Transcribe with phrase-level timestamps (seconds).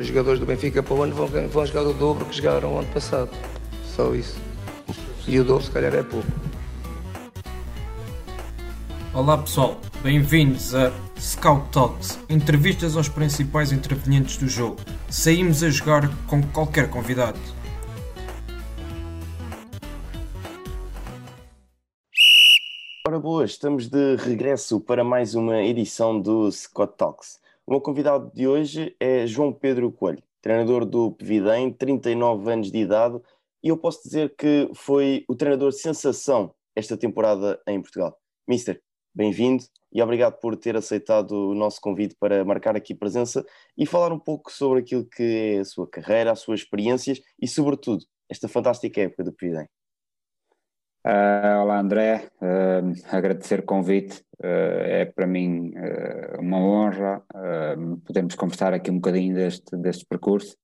[0.00, 2.78] os jogadores do Benfica para o ano vão, vão jogar o dobro que jogaram o
[2.78, 3.30] ano passado.
[3.84, 4.38] Só isso.
[5.26, 6.26] E o dobro se calhar é pouco.
[9.12, 14.76] Olá pessoal, bem-vindos a Scout Talks, entrevistas aos principais intervenientes do jogo.
[15.10, 17.38] Saímos a jogar com qualquer convidado.
[23.06, 27.40] Ora boas, estamos de regresso para mais uma edição do Scott Talks.
[27.68, 32.78] O meu convidado de hoje é João Pedro Coelho, treinador do Pevidem, 39 anos de
[32.78, 33.20] idade,
[33.62, 38.16] e eu posso dizer que foi o treinador sensação esta temporada em Portugal.
[38.48, 38.80] Mister,
[39.14, 43.44] bem-vindo e obrigado por ter aceitado o nosso convite para marcar aqui presença
[43.76, 47.46] e falar um pouco sobre aquilo que é a sua carreira, as suas experiências e,
[47.46, 49.68] sobretudo, esta fantástica época do Pevidem.
[51.08, 55.72] Uh, olá André, uh, agradecer o convite, uh, é para mim
[56.38, 57.22] uma honra
[58.04, 60.54] podermos conversar aqui um bocadinho deste, deste percurso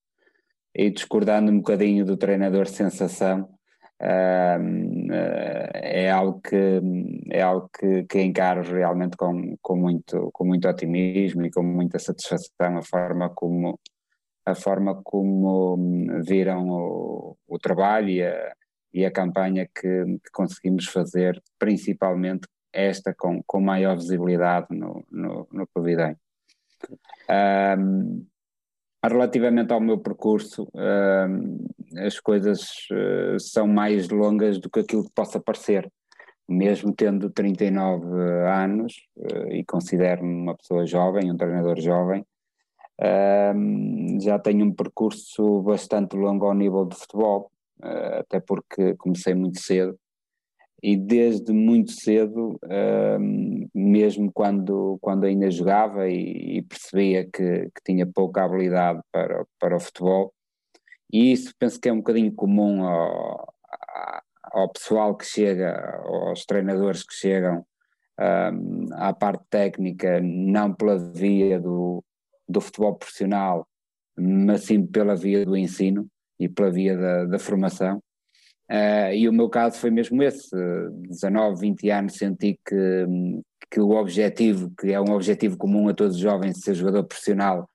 [0.74, 3.48] e discordando um bocadinho do treinador sensação,
[3.98, 4.58] é
[6.10, 6.82] algo que
[7.30, 11.98] é algo que, que encaro realmente com, com, muito, com muito otimismo e com muita
[11.98, 13.80] satisfação a forma como
[14.44, 15.78] a forma como
[16.22, 18.52] viram o, o trabalho e a,
[18.94, 25.48] e a campanha que, que, conseguimos fazer, principalmente esta com, com maior visibilidade no, no,
[25.52, 26.16] no Pavidem.
[27.28, 28.24] Um,
[29.04, 31.66] relativamente ao meu percurso, um,
[31.98, 35.90] as coisas uh, são mais longas do que aquilo que possa parecer.
[36.48, 38.06] Mesmo tendo 39
[38.46, 42.24] anos uh, e considero-me uma pessoa jovem, um treinador jovem,
[43.56, 47.50] um, já tenho um percurso bastante longo ao nível de futebol,
[47.82, 49.98] uh, até porque comecei muito cedo.
[50.82, 57.82] E desde muito cedo, uh, mesmo quando, quando ainda jogava e, e percebia que, que,
[57.84, 60.34] tinha pouca habilidade para, para o futebol,
[61.10, 63.54] e isso penso que é um bocadinho comum ao,
[64.52, 67.64] ao pessoal que chega, aos treinadores que chegam
[68.20, 72.04] um, à parte técnica, não pela via do,
[72.48, 73.66] do futebol profissional,
[74.16, 76.08] mas sim pela via do ensino
[76.38, 78.02] e pela via da, da formação.
[78.70, 80.56] Uh, e o meu caso foi mesmo esse,
[81.08, 83.06] 19, 20 anos senti que,
[83.70, 87.68] que o objetivo, que é um objetivo comum a todos os jovens, ser jogador profissional,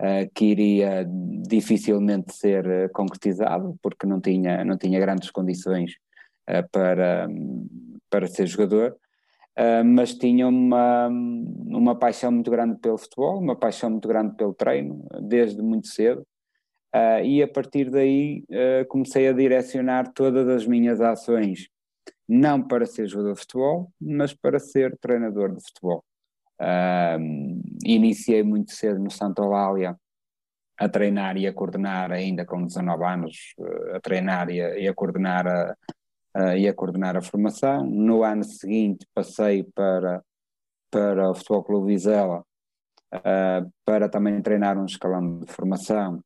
[0.00, 1.06] uh, que iria
[1.46, 5.92] dificilmente ser uh, concretizado, porque não tinha, não tinha grandes condições
[6.72, 7.28] para,
[8.10, 8.96] para ser jogador,
[9.86, 15.06] mas tinha uma, uma paixão muito grande pelo futebol, uma paixão muito grande pelo treino,
[15.22, 16.26] desde muito cedo,
[16.94, 21.70] Uh, e a partir daí uh, comecei a direcionar todas as minhas ações,
[22.28, 26.04] não para ser jogador de futebol, mas para ser treinador de futebol.
[26.60, 29.96] Uh, iniciei muito cedo no Santa Eulália
[30.78, 33.54] a treinar e a coordenar, ainda com 19 anos,
[33.94, 37.86] a treinar e a, e a coordenar a, e a coordenar a formação.
[37.86, 40.22] No ano seguinte passei para,
[40.90, 42.44] para o Futebol Clube Vizela
[43.84, 46.22] para também treinar um escalão de formação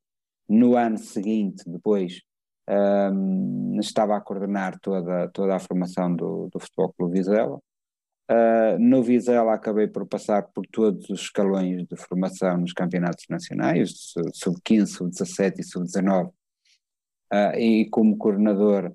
[0.49, 2.23] no ano seguinte, depois,
[2.69, 7.61] um, estava a coordenar toda, toda a formação do, do Futebol Clube Vizela.
[8.29, 14.13] Uh, no Vizela acabei por passar por todos os escalões de formação nos campeonatos nacionais,
[14.35, 16.29] sub-15, sub-17 e sub-19.
[17.33, 18.93] Uh, e como coordenador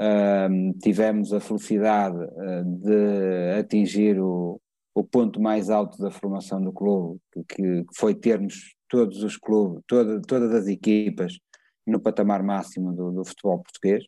[0.00, 2.18] uh, tivemos a felicidade
[2.64, 4.58] de atingir o,
[4.94, 9.82] o ponto mais alto da formação do clube, que, que foi termos todos os clubes,
[9.86, 11.38] toda, todas as equipas
[11.86, 14.04] no patamar máximo do, do futebol português.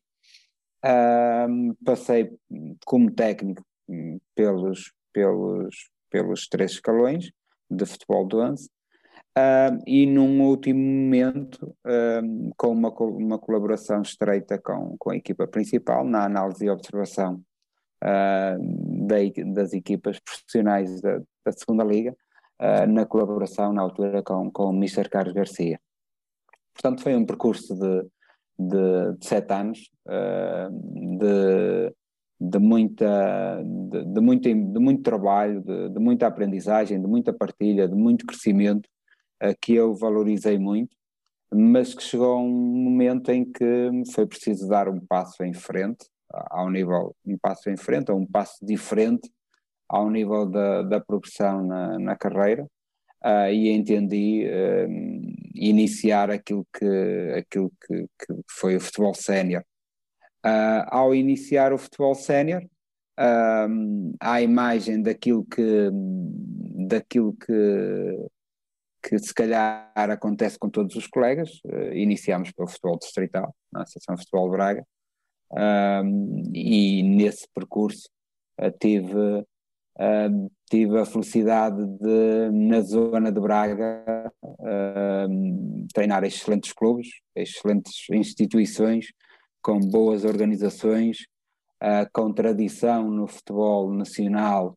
[0.85, 2.37] Um, passei
[2.85, 7.31] como técnico hum, pelos, pelos, pelos três escalões
[7.71, 8.69] de futebol do onze
[9.39, 15.47] um, e num último momento um, com uma, uma colaboração estreita com, com a equipa
[15.47, 17.41] principal na análise e observação
[18.03, 19.17] uh, da,
[19.55, 22.13] das equipas profissionais da, da segunda liga
[22.63, 25.09] uh, na colaboração na altura com, com o Mr.
[25.09, 25.81] Carlos Garcia.
[26.73, 28.03] Portanto, foi um percurso de,
[28.59, 31.95] de, de sete anos, uh, de,
[32.41, 37.89] de, muita, de, de, muito, de muito trabalho, de, de muita aprendizagem, de muita partilha,
[37.89, 38.89] de muito crescimento,
[39.43, 40.97] uh, que eu valorizei muito.
[41.53, 46.07] mas que chegou um momento em que foi preciso dar um passo em frente,
[46.51, 49.31] ao nível, um passo em frente, ou um passo diferente
[49.93, 52.65] ao nível da, da progressão na, na carreira,
[53.23, 54.89] uh, e entendi uh,
[55.55, 59.63] iniciar aquilo que, aquilo que, que foi o futebol sénior.
[60.45, 62.63] Uh, ao iniciar o futebol sénior,
[63.21, 65.91] uh, à imagem daquilo que,
[66.89, 68.29] daquilo que,
[69.03, 74.17] que se calhar acontece com todos os colegas, uh, iniciámos pelo futebol distrital, na Associação
[74.17, 74.85] Futebol Braga,
[76.55, 78.09] e nesse percurso
[78.81, 79.45] tive
[79.99, 89.13] Uh, tive a felicidade de, na zona de Braga, uh, treinar excelentes clubes, excelentes instituições,
[89.61, 91.19] com boas organizações,
[91.83, 94.77] uh, com tradição no futebol nacional,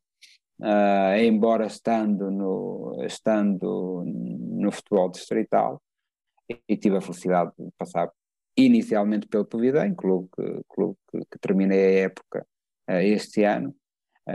[1.20, 5.82] embora estando no, estando no futebol distrital,
[6.48, 8.10] e, tive a felicidade de passar
[8.56, 10.30] inicialmente pelo Povidem, clube,
[10.70, 12.48] clube que, que terminei a época
[12.88, 13.76] este ano,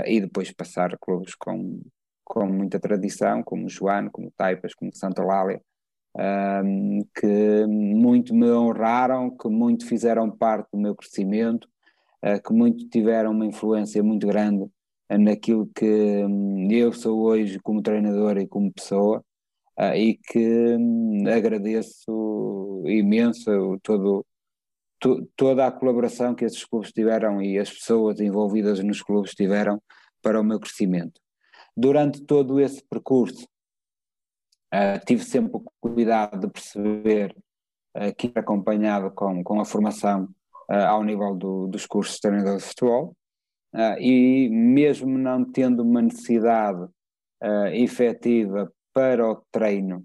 [0.06, 1.80] e depois passar clubes com,
[2.24, 5.60] com muita tradição, como o Joano, como o Taipas, como o Santa Lália,
[6.64, 11.68] um, que muito me honraram, que muito fizeram parte do meu crescimento,
[12.24, 14.68] uh, que muito tiveram uma influência muito grande
[15.10, 19.24] naquilo que um, eu sou hoje como treinador e como pessoa,
[19.96, 24.26] e que um, agradeço imenso todo
[25.00, 29.82] to, toda a colaboração que esses clubes tiveram e as pessoas envolvidas nos clubes tiveram
[30.22, 31.20] para o meu crescimento.
[31.76, 33.48] Durante todo esse percurso,
[34.74, 37.34] uh, tive sempre o cuidado de perceber
[37.96, 40.28] uh, que era acompanhado com, com a formação
[40.70, 43.16] uh, ao nível do, dos cursos de treinador de futebol,
[44.00, 46.88] e mesmo não tendo uma necessidade
[47.72, 50.04] efetiva para o treino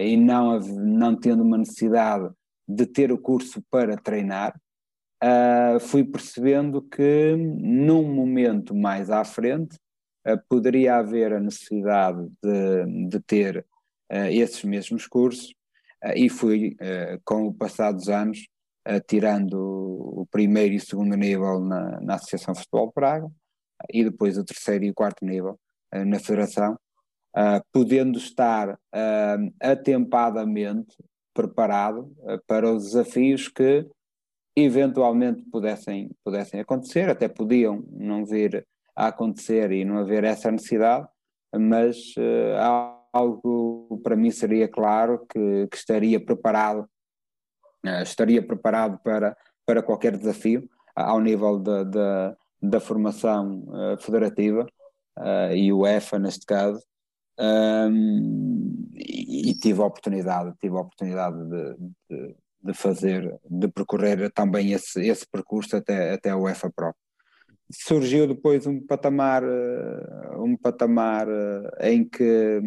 [0.00, 2.32] e não, não tendo uma necessidade
[2.66, 4.54] de ter o curso para treinar,
[5.22, 9.76] uh, fui percebendo que num momento mais à frente
[10.26, 13.66] uh, poderia haver a necessidade de, de ter
[14.12, 15.54] uh, esses mesmos cursos
[16.16, 16.76] e fui,
[17.24, 18.46] com o passar dos anos,
[19.08, 23.26] tirando o primeiro e o segundo nível na, na Associação Futebol Praga
[23.90, 25.58] e depois o terceiro e o quarto nível
[25.90, 26.78] na Federação,
[27.72, 28.78] podendo estar
[29.62, 30.94] atempadamente
[31.34, 33.86] preparado uh, para os desafios que
[34.56, 38.64] eventualmente pudessem, pudessem acontecer, até podiam não vir
[38.96, 41.06] a acontecer e não haver essa necessidade,
[41.52, 46.88] mas uh, algo para mim seria claro que, que estaria preparado,
[47.84, 49.36] uh, estaria preparado para,
[49.66, 53.66] para qualquer desafio ao nível da, da formação
[53.98, 54.64] federativa
[55.52, 56.80] e o EFA neste caso,
[57.38, 61.76] um, e, e, tive a oportunidade, tive a oportunidade de,
[62.08, 66.94] de, de, fazer, de percorrer também esse, esse percurso até, até o EFA Pro.
[67.72, 72.60] Surgiu depois um patamar, eh, um patamar eh, em que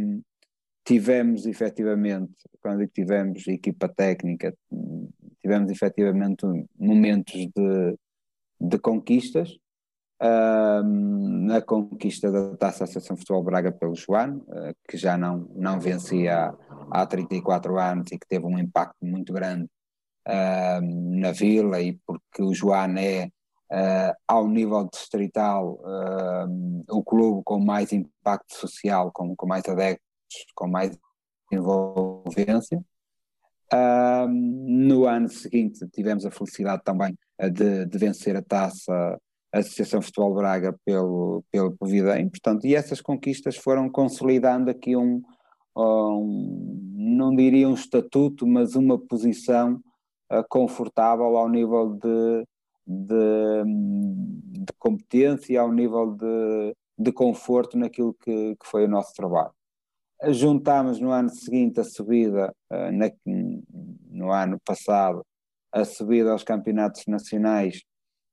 [0.84, 4.54] tivemos efetivamente, quando tivemos equipa técnica,
[5.42, 6.46] tivemos efetivamente
[6.78, 7.98] momentos de,
[8.60, 9.58] de conquistas,
[10.20, 16.50] na conquista da Taça Associação Futebol Braga pelo Joano, uh, que já não, não vencia
[16.92, 19.70] há, há 34 anos e que teve um impacto muito grande
[20.92, 23.32] na vila e porque o Joano é,
[23.72, 25.80] uh, ao nível distrital,
[26.90, 30.02] o clube com mais impacto social, com, com mais adeptos,
[30.54, 30.98] com mais
[31.50, 32.84] envolvência.
[34.30, 37.18] no ano seguinte tivemos a felicidade também
[37.54, 39.18] de, de vencer a taça
[39.52, 45.22] Associação Futebol Braga pelo, pelo Povidem, portanto, e essas conquistas foram consolidando aqui um,
[45.76, 46.88] um
[47.18, 49.82] não diria um estatuto, mas uma posição
[50.32, 52.46] uh, confortável ao nível de,
[52.86, 53.64] de,
[54.66, 59.52] de competência, ao nível de, de conforto naquilo que, que foi o nosso trabalho.
[60.30, 63.10] Juntámos no ano seguinte a subida, uh, na,
[64.10, 65.24] no ano passado,
[65.72, 67.84] a subida aos campeonatos nacionais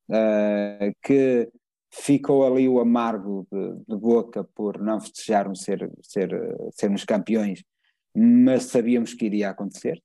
[0.09, 1.51] uh, que
[1.91, 6.31] ficou ali o amargo de, de, boca por não festejarmos ser, ser,
[6.73, 7.63] sermos campeões,
[8.15, 10.03] mas sabíamos que iria acontecer.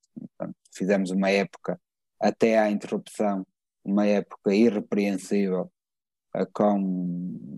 [0.74, 1.79] Fizemos uma época,
[2.20, 3.46] até à interrupção,
[3.84, 5.72] uma época irrepreensível,
[6.36, 6.77] uh, com,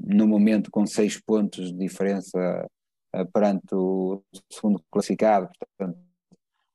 [0.05, 2.67] no momento com seis pontos de diferença
[3.15, 6.11] uh, perante o segundo classificado, portanto,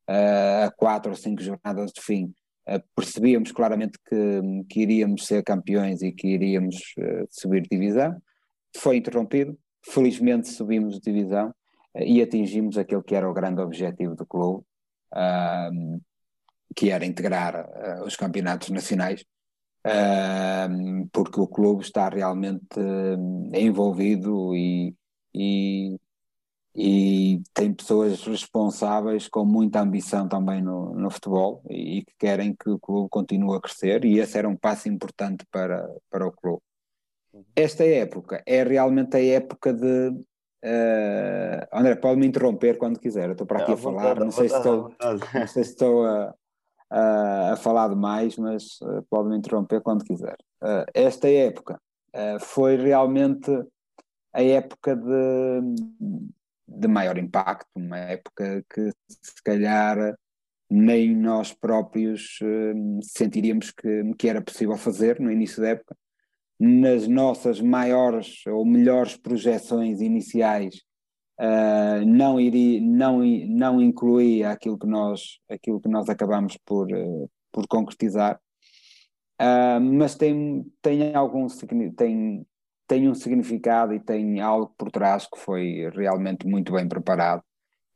[0.09, 2.46] a quatro ou cinco jornadas de fim, eh,
[2.95, 8.21] percebíamos claramente que, que, iríamos ser campeões e que iríamos uh, subir divisão.
[8.77, 11.51] Foi interrompido, felizmente subimos divisão
[11.95, 14.65] uh, e atingimos aquele que era o grande objetivo do clube,
[16.75, 19.25] que era integrar uh, os campeonatos nacionais,
[21.13, 22.81] porque o clube está realmente
[23.55, 24.93] envolvido e,
[25.33, 25.97] e,
[26.77, 32.55] e, tem pessoas responsáveis com muita ambição também no, no futebol e, e que querem
[32.55, 36.33] que o clube continue a crescer e esse era um passo importante para, para o
[36.33, 36.63] clube.
[37.55, 40.13] Esta época é realmente a época de
[40.65, 44.31] Uh, André, pode-me interromper quando quiser, eu estou para aqui é, a falar, vontade, não,
[44.33, 46.35] sei vontade, estou, não, sei se estou, a,
[46.91, 50.37] a, a falar demais, mas uh, pode-me interromper quando quiser.
[50.61, 51.81] Uh, esta época
[52.41, 53.51] foi realmente
[54.33, 55.61] a época de,
[56.67, 60.17] de maior impacto, uma época que se calhar
[60.69, 62.41] nem nós próprios
[63.01, 65.97] sentiríamos que, que era possível fazer no início da época.
[66.59, 70.83] Nas nossas maiores ou melhores projeções iniciais
[71.41, 77.31] uh, não iria não não incluía aquilo que nós aquilo que nós acabamos por uh,
[77.53, 78.41] por concretizar.
[79.41, 81.47] Uh, mas tem tem algum
[81.97, 82.47] tem
[82.87, 87.43] tem um significado e tem algo por trás que foi realmente muito bem preparado.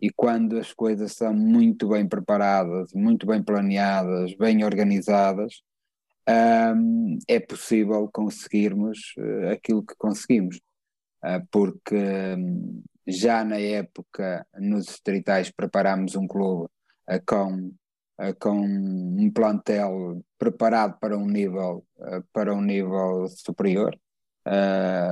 [0.01, 5.63] E quando as coisas são muito bem preparadas muito bem planeadas bem organizadas
[6.29, 10.57] um, é possível conseguirmos uh, aquilo que conseguimos,
[11.25, 11.97] uh, porque
[12.37, 16.67] um, já na época nos distritais preparámos um clube
[17.09, 17.73] uh, com,
[18.39, 21.85] com um plantel preparado para um nível,
[22.33, 23.99] para um nível superior,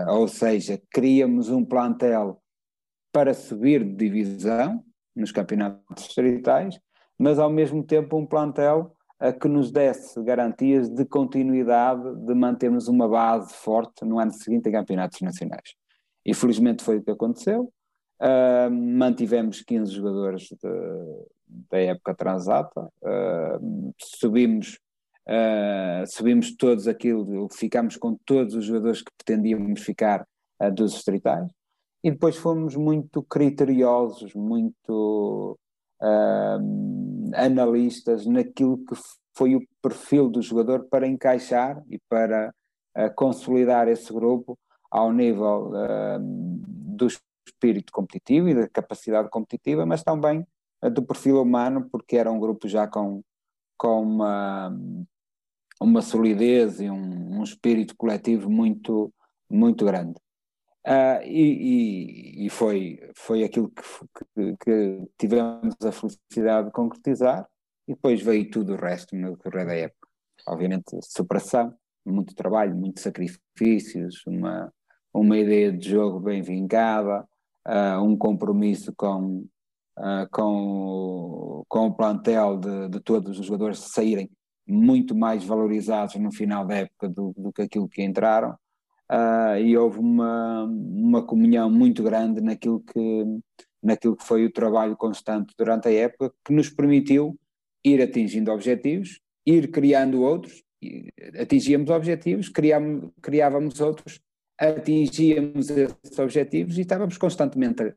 [0.08, 2.40] ou seja, criamos um plantel
[3.12, 6.78] para subir de divisão nos campeonatos distritais,
[7.18, 12.87] mas ao mesmo tempo um plantel a que nos desse garantias de continuidade de mantermos
[12.87, 15.75] uma base forte no ano seguinte em campeonatos nacionais.
[16.25, 17.73] E felizmente foi o que aconteceu.
[18.20, 20.49] Uh, mantivemos 15 jogadores
[21.70, 24.78] da época transata, uh, subimos,
[25.28, 30.26] uh, subimos todos aquilo, ficámos com todos os jogadores que pretendíamos ficar
[30.75, 31.49] dos distritais.
[32.02, 35.58] E depois fomos muito criteriosos, muito
[36.00, 38.94] uh, analistas naquilo que
[39.37, 42.52] foi o perfil do jogador para encaixar e para
[42.97, 44.58] uh, consolidar esse grupo
[44.90, 47.06] ao nível uh, do
[47.47, 50.47] espírito competitivo e da capacidade competitiva, mas também
[50.82, 53.23] uh, do perfil humano, porque era um grupo já com,
[53.76, 54.76] com uma,
[55.80, 59.12] uma solidez e um, um espírito coletivo muito,
[59.50, 60.18] muito grande.
[60.87, 63.82] Uh, e, e, e, foi, foi aquilo que,
[64.35, 67.47] que, que, tivemos a felicidade de concretizar,
[67.87, 70.08] e depois veio tudo o resto no decorrer da época.
[70.47, 71.75] Obviamente, superação,
[72.06, 74.73] muito trabalho, muitos sacrifícios, uma,
[75.12, 77.26] uma ideia de jogo bem vincada,
[77.66, 79.47] uh, um compromisso com,
[79.99, 84.30] uh, com, com o plantel de, de todos os jogadores saírem
[84.69, 88.57] muito mais valorizados no final da época do, do que aquilo que entraram.
[89.11, 93.25] Uh, e houve uma, uma comunhão muito grande naquilo que,
[93.83, 97.39] naquilo que foi o trabalho constante durante a época, que nos permitiu
[97.83, 100.63] ir atingindo objetivos, ir criando outros,
[101.41, 104.21] atingíamos objetivos, criávamos, criávamos outros,
[104.59, 107.95] atingíamos esses objetivos e estávamos constantemente a,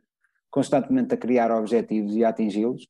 [0.50, 2.84] constantemente a criar objetivos e a atingi-los,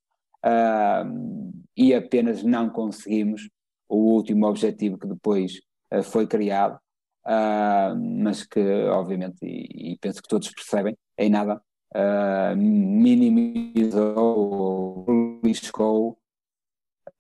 [0.46, 3.50] uh, e apenas não conseguimos
[3.92, 5.60] o último objetivo que depois
[5.94, 6.80] uh, foi criado,
[7.26, 11.62] uh, mas que obviamente, e, e, penso que todos percebem, em nada
[11.94, 16.18] uh, minimizou ou beliscou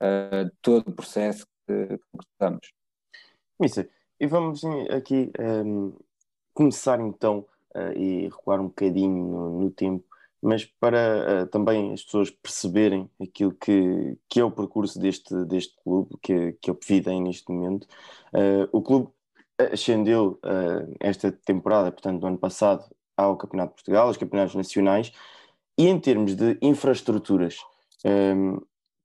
[0.01, 2.71] uh, todo o processo que concretamos.
[3.59, 3.87] Missa,
[4.19, 5.93] e vamos aqui um,
[6.53, 7.45] começar então
[7.95, 10.10] e recuar um bocadinho no, no tempo
[10.41, 15.75] mas para uh, também as pessoas perceberem aquilo que, que é o percurso deste, deste
[15.83, 17.87] clube, que, que é o neste momento.
[18.33, 19.09] Uh, o clube
[19.71, 22.83] ascendeu uh, esta temporada, portanto, do ano passado,
[23.15, 25.11] ao Campeonato de Portugal, aos Campeonatos Nacionais,
[25.77, 27.57] e em termos de infraestruturas,
[28.03, 28.57] um, ehm,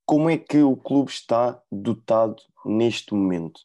[0.07, 3.61] como é que o clube está dotado neste momento?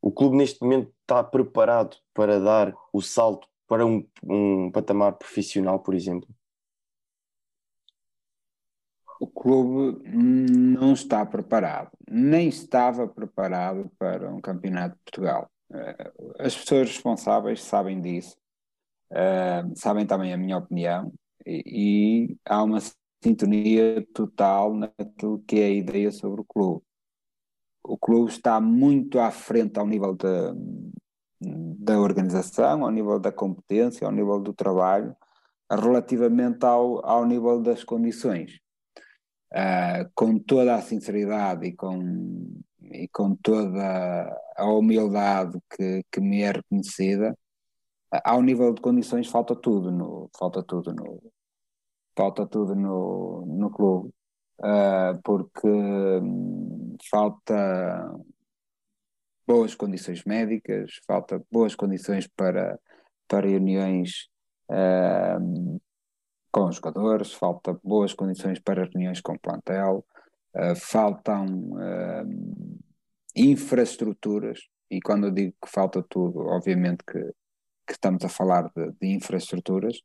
[0.00, 5.80] O clube neste momento está preparado para dar o salto para um, um patamar profissional,
[5.80, 6.28] por exemplo?
[9.22, 15.48] O clube não está preparado, nem estava preparado para um campeonato de Portugal.
[15.72, 18.36] Eh, as pessoas responsáveis sabem disso,
[19.12, 21.12] uh, sabem também a minha opinião,
[21.46, 22.80] e, e, há uma
[23.22, 26.82] sintonia total naquilo que é a ideia sobre o clube.
[27.84, 30.52] O clube está muito à frente ao nível da,
[31.40, 35.14] da organização, ao nível da competência, ao nível do trabalho,
[35.70, 38.61] relativamente ao, ao nível das condições.
[39.52, 46.42] Uh, com toda a sinceridade e com, e com toda a humildade que, que me
[46.42, 47.36] é reconhecida,
[48.24, 51.22] ao nível de condições falta tudo no falta tudo no
[52.16, 54.10] falta tudo no, no clube.
[54.58, 58.14] Uh, porque um, falta
[59.46, 62.78] boas condições médicas falta boas condições para
[63.26, 64.28] para reuniões
[64.70, 65.80] uh,
[66.52, 70.04] com os jogadores falta boas condições para reuniões com o plantel
[70.54, 71.72] uh, faltam
[73.34, 77.32] infraestruturas e quando eu digo que falta tudo obviamente que
[77.86, 80.00] que estamos a falar de, de infraestruturas,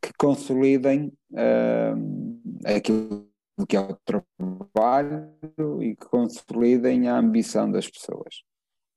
[0.00, 3.28] que consolidem uh, aquilo
[3.68, 5.32] que é o trabalho
[5.80, 8.42] e que consolidem a ambição das pessoas.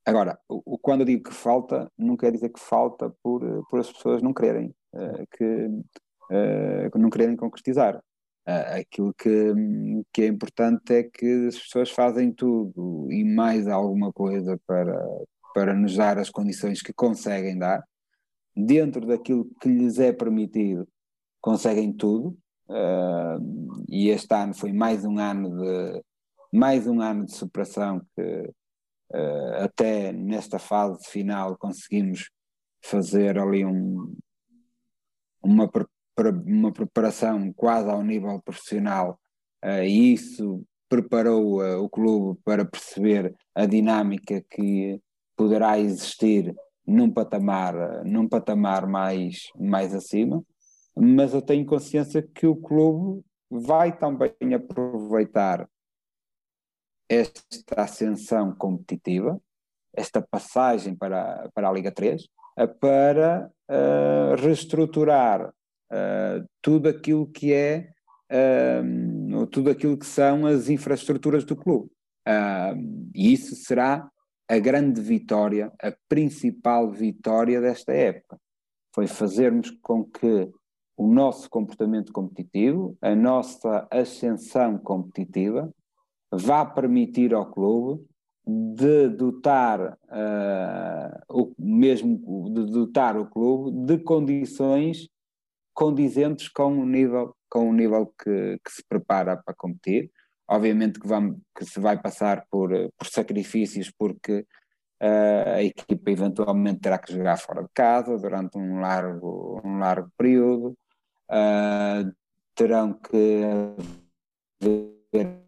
[0.06, 3.92] Agora, o, quando eu digo que falta, não quer dizer que falta por, por as
[3.92, 5.70] pessoas não quererem, uh, que,
[6.32, 7.98] uh, não quererem concretizar.
[8.48, 9.54] Uh, aquilo que,
[10.14, 14.98] que é importante é que as pessoas fazem tudo e mais alguma coisa para,
[15.54, 17.84] para nos dar as condições que conseguem dar,
[18.56, 20.88] dentro daquilo que lhes é permitido,
[21.42, 22.38] conseguem tudo.
[22.70, 26.04] Uh, e este ano foi mais um ano de
[26.52, 28.54] mais um ano de superação que
[29.14, 32.30] uh, até nesta fase final conseguimos
[32.82, 34.16] fazer ali um,
[35.42, 35.70] uma,
[36.26, 39.20] uma preparação quase ao nível profissional
[39.64, 45.02] uh, e isso preparou o clube para perceber a dinâmica que
[45.36, 46.56] poderá existir
[46.86, 50.42] num patamar, num patamar mais, mais acima,
[50.96, 55.70] mas eu tenho consciência que o clube vai também aproveitar
[57.10, 59.40] esta ascensão competitiva,
[59.94, 62.28] esta passagem para, para a Liga 3,
[62.80, 65.54] para uh, reestruturar
[65.91, 67.89] uh, tudo aquilo que é
[68.32, 71.89] uh, tudo aquilo que são as infraestruturas do clube.
[73.15, 74.10] e isso será
[74.50, 78.39] a grande vitória, a principal vitória desta época.
[78.93, 80.50] Foi fazermos com que
[80.95, 85.71] o nosso comportamento competitivo, a nossa ascensão competitiva,
[86.32, 88.04] vá permitir ao clube
[88.47, 95.08] de dotar uh, o mesmo de dotar o clube de condições
[95.78, 100.12] condizentes com o nível com o nível que, que se prepara para competir.
[100.50, 104.40] Obviamente que, vamos, que se vai passar por, por sacrifícios, porque
[105.02, 110.10] uh, a equipa eventualmente terá que jogar fora de casa durante um largo, um largo
[110.18, 110.78] período,
[111.30, 112.12] uh,
[112.56, 113.44] terão que
[114.62, 115.40] haver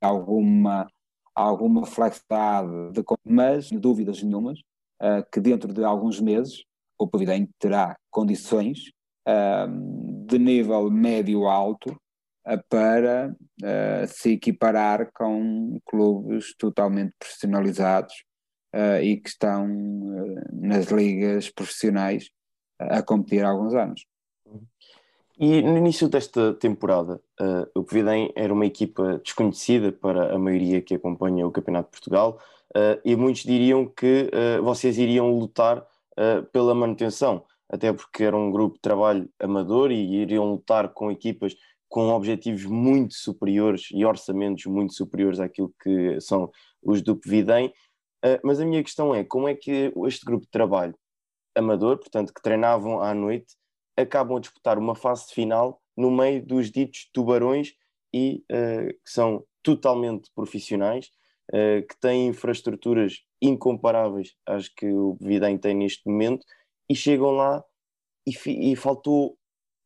[0.00, 0.86] alguma,
[1.34, 4.60] alguma flexibilidade, de, mas, dúvidas nenhumas,
[5.00, 6.67] uh, que dentro de alguns meses
[6.98, 8.90] o Providente terá condições
[10.26, 11.94] de nível médio-alto
[12.68, 18.14] para uh, se equiparar com clubes totalmente profissionalizados
[18.74, 22.30] uh, e que estão uh, nas ligas profissionais
[22.78, 24.06] a competir há alguns anos.
[25.38, 27.20] E no início desta temporada,
[27.72, 32.40] o Covidem era uma equipa desconhecida para a maioria que acompanha o Campeonato de Portugal
[33.04, 34.28] e muitos diriam que
[34.62, 35.86] vocês iriam lutar
[36.52, 41.54] pela manutenção, até porque era um grupo de trabalho amador e iriam lutar com equipas
[41.88, 46.50] com objetivos muito superiores e orçamentos muito superiores àquilo que são
[46.82, 47.68] os do Pevidem.
[48.24, 50.94] Uh, mas a minha questão é como é que este grupo de trabalho
[51.54, 53.56] amador, portanto, que treinavam à noite,
[53.96, 57.72] acabam a disputar uma fase final no meio dos ditos tubarões
[58.12, 61.06] e uh, que são totalmente profissionais,
[61.52, 66.44] uh, que têm infraestruturas incomparáveis às que o Videm tem neste momento
[66.88, 67.64] e chegam lá
[68.26, 69.38] e, e faltou,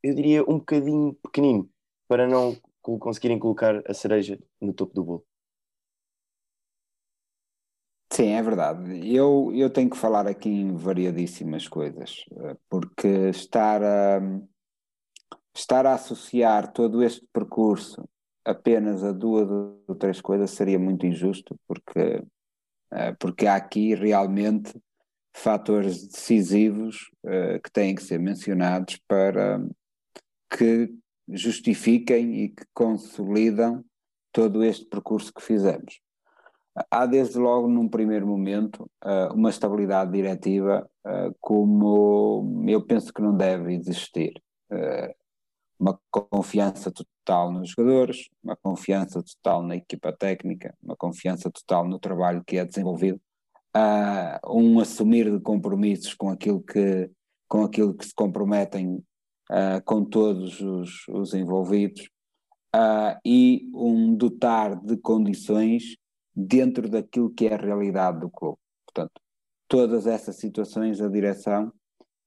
[0.02, 1.68] eu diria, um bocadinho pequenino
[2.08, 5.26] para não conseguirem colocar a cereja no topo do bolo.
[8.12, 9.08] Sim, é verdade.
[9.08, 14.20] Eu, eu tenho que falar aqui em variadíssimas coisas, eh, porque estar a,
[15.54, 18.06] estar a associar todo este percurso
[18.44, 19.48] apenas a duas
[19.88, 22.22] ou três coisas seria muito injusto, porque,
[23.18, 24.72] porque há aqui realmente
[25.32, 29.64] fatores decisivos eh, que têm que ser mencionados para
[30.50, 30.92] que
[31.28, 33.84] justifiquem e que consolidam
[34.30, 36.00] todo este percurso que fizemos.
[36.90, 43.22] Há desde logo, num primeiro momento, eh, uma estabilidade diretiva eh, como eu penso que
[43.22, 44.34] não deve existir.
[45.82, 51.98] Uma confiança total nos jogadores, uma confiança total na equipa técnica, uma confiança total no
[51.98, 53.20] trabalho que é desenvolvido,
[54.46, 57.10] um assumir de compromissos com aquilo que,
[57.48, 59.02] com aquilo que se comprometem
[59.50, 62.08] uh, com todos os, os envolvidos
[62.76, 65.96] uh, e um dotar de condições
[66.32, 68.58] dentro daquilo que é a realidade do clube.
[68.86, 69.20] Portanto,
[69.66, 71.72] todas essas situações a direção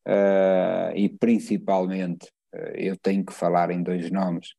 [0.06, 2.35] uh, e principalmente uh,
[2.76, 4.50] eu tenho que falar em dois nomes,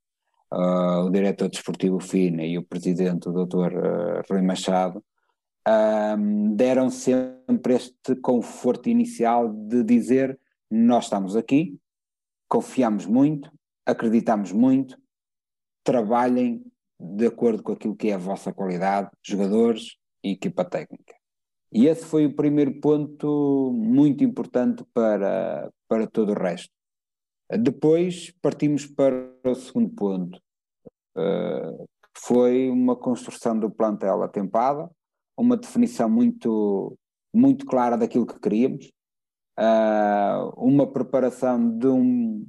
[0.52, 4.22] uh, o diretor desportivo FINA e o presidente, o Dr.
[4.28, 5.04] Rui Machado,
[6.54, 10.38] deram sempre este conforto inicial de dizer
[10.70, 11.76] nós estamos aqui,
[12.48, 13.50] confiamos muito,
[13.84, 14.96] acreditamos muito,
[15.84, 16.64] trabalhem
[16.98, 21.14] de acordo com aquilo que é a vossa qualidade, jogadores e equipa técnica.
[21.72, 26.72] E esse foi o primeiro ponto muito importante para, para todo o resto.
[27.50, 30.40] Depois partimos para o segundo ponto,
[31.16, 34.90] uh, foi uma construção do plantel atempada,
[35.36, 36.98] uma definição muito,
[37.32, 38.90] muito clara daquilo que queríamos,
[39.58, 42.46] uh, uma preparação de um,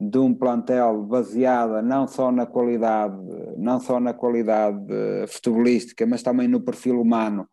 [0.00, 3.16] de um plantel baseada não só na qualidade,
[3.58, 4.86] não só na qualidade
[5.28, 7.46] futebolística, mas também no perfil humano,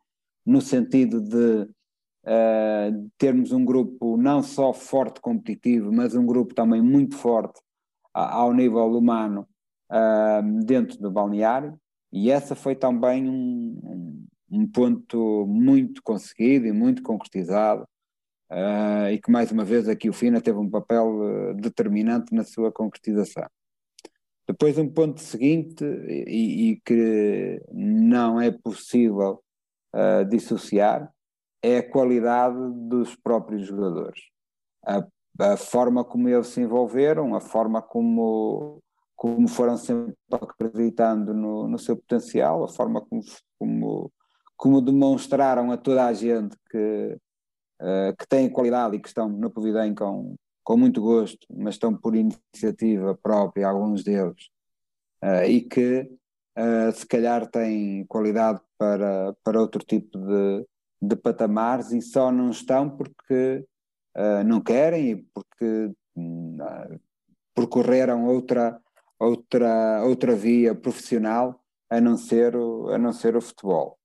[0.45, 1.67] no sentido de
[2.25, 7.59] uh, termos um grupo não só forte competitivo, mas um grupo também muito forte
[8.13, 9.47] ao nível humano
[9.91, 11.77] uh, dentro do balneário,
[12.11, 17.83] e essa foi também um, um ponto muito conseguido e muito concretizado
[18.51, 22.71] uh, e que mais uma vez aqui o FINA teve um papel determinante na sua
[22.71, 23.45] concretização.
[24.47, 29.43] Depois um ponto seguinte e, e que não é possível
[29.93, 31.11] uh, dissociar
[31.65, 34.21] é a qualidade dos próprios jogadores.
[34.85, 35.03] A,
[35.39, 38.83] a, forma como eles se envolveram, a forma como,
[39.15, 43.21] como foram sempre acreditando no, no seu potencial, a forma como,
[43.57, 44.11] como,
[44.55, 47.17] como demonstraram a toda a gente que,
[47.81, 51.95] uh, que têm qualidade e que estão no Povidem com, com muito gosto, mas estão
[51.95, 54.49] por iniciativa própria, alguns deles,
[55.23, 56.01] uh, e que
[56.59, 60.63] uh, se calhar têm qualidade para, para outro tipo de,
[61.07, 63.65] de patamares e só não estão porque
[64.45, 65.91] não querem e porque
[67.53, 68.79] percorreram outra,
[69.19, 73.97] outra, outra via profissional a não ser o, a não ser o futebol.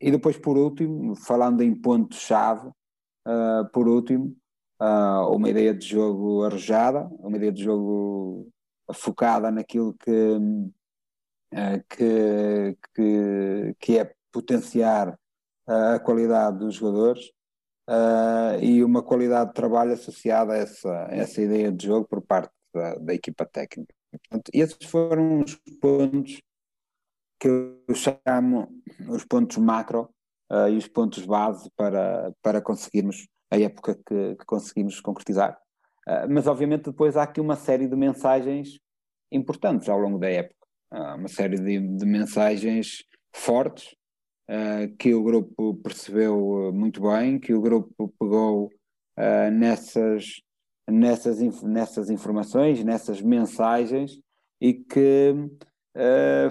[0.00, 4.36] E depois, por último, falando em pontos-chave, uh, por último,
[4.80, 8.48] uh, uma ideia de jogo arrojada, uma ideia de jogo
[8.92, 15.18] focada naquilo que, uh, que, que, que, é potenciar
[15.66, 17.30] a qualidade dos jogadores
[18.62, 22.50] e uma qualidade de trabalho associada a essa, a essa ideia de jogo por parte
[22.74, 23.94] da, da equipa técnica.
[24.10, 26.40] Portanto, esses foram os pontos
[27.38, 28.68] que eu chamo
[29.08, 30.08] os pontos macro
[30.50, 35.58] uh, e os pontos base para, para conseguirmos a época que, que conseguimos concretizar.
[36.08, 38.78] Uh, mas, obviamente, depois há aqui uma série de mensagens
[39.32, 40.66] importantes ao longo da época.
[40.92, 43.94] Uh, uma série de, de mensagens fortes
[44.98, 48.70] que o grupo percebeu muito bem, que o grupo pegou
[49.52, 50.42] nessas,
[50.88, 54.20] nessas, nessas informações, nessas mensagens
[54.60, 55.34] e que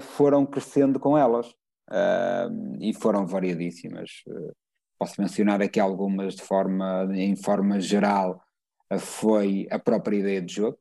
[0.00, 1.54] foram crescendo com elas
[1.90, 4.22] uh, e foram variadíssimas.
[4.26, 4.52] Uh,
[4.98, 8.42] posso mencionar aqui algumas de forma, em forma geral,
[8.92, 10.78] uh, foi a própria ideia de jogo,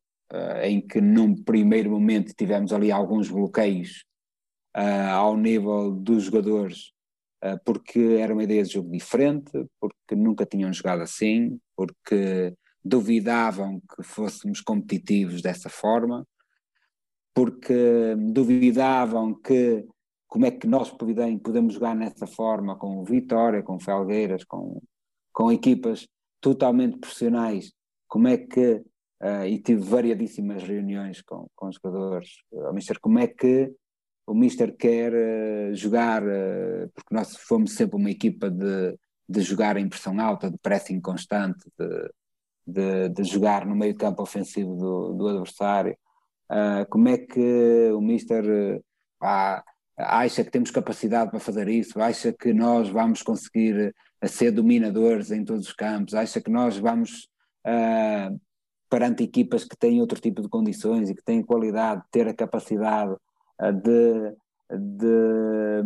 [0.63, 4.03] em que num primeiro momento tivemos ali alguns bloqueios
[4.73, 6.91] ao nível dos jogadores,
[7.65, 12.53] porque era uma ideia de jogo diferente, porque nunca tinham jogado assim, porque
[12.83, 16.25] duvidavam que fôssemos competitivos dessa forma,
[17.33, 19.85] porque duvidavam que
[20.27, 24.81] como é que nós, podemos jogar nessa forma, com Vitória, com Felgueiras, com,
[25.31, 26.07] com equipas
[26.41, 27.71] totalmente profissionais,
[28.07, 28.81] como é que,
[29.21, 33.71] uh, e tive variadíssimas reuniões com, com os jogadores, uh, o Mister, como é que
[34.25, 39.77] o Mister quer uh, jogar, uh, porque nós fomos sempre uma equipa de, de jogar
[39.77, 42.11] em pressão alta, de pressing constante, de,
[42.65, 45.97] de, de jogar no meio campo ofensivo do, do adversário,
[46.49, 48.43] uh, como é que o Mister
[49.21, 49.63] uh,
[49.97, 53.93] acha que temos capacidade para fazer isso, acha que nós vamos conseguir
[54.25, 57.27] ser dominadores em todos os campos, acha que nós vamos,
[57.67, 58.39] uh,
[58.89, 63.15] perante equipas que têm outro tipo de condições e que têm qualidade, ter a capacidade
[63.81, 64.35] de,
[64.77, 65.83] de,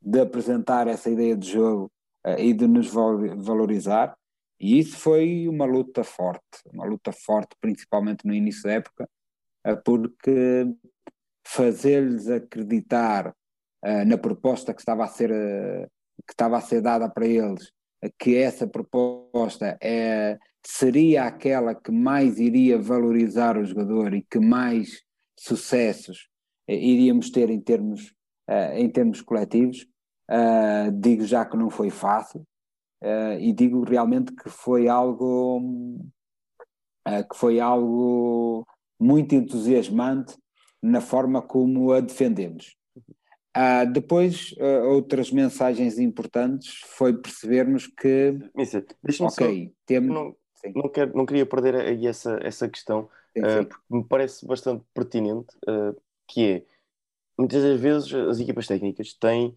[0.00, 1.90] de, apresentar essa ideia de jogo
[2.38, 4.16] e de nos valorizar.
[4.60, 9.08] E isso foi uma luta forte, uma luta forte, principalmente no início da época,
[9.84, 10.66] porque
[11.44, 13.34] fazer-lhes acreditar
[13.84, 15.30] uh, na proposta que estava a ser
[16.26, 17.72] que estava a ser dada para eles,
[18.18, 25.02] que essa proposta é, seria aquela que mais iria valorizar o jogador e que mais
[25.44, 26.28] sucessos
[26.68, 28.14] iríamos ter em termos,
[28.74, 29.86] em termos coletivos.
[30.94, 32.46] digo já que não foi fácil
[33.40, 35.60] e digo realmente que foi algo
[37.28, 38.64] que foi algo
[38.98, 40.36] muito entusiasmante
[40.82, 42.76] na forma como a defendemos.
[43.56, 48.38] Uh, depois, uh, outras mensagens importantes foi percebermos que.
[49.02, 49.72] Deixa-me okay, só.
[49.84, 50.14] Temos...
[50.14, 50.34] Não,
[50.74, 54.84] não, quero, não queria perder aí essa, essa questão, sim, uh, porque me parece bastante
[54.94, 55.54] pertinente,
[56.28, 56.64] que é
[57.38, 59.54] muitas das vezes as equipas técnicas têm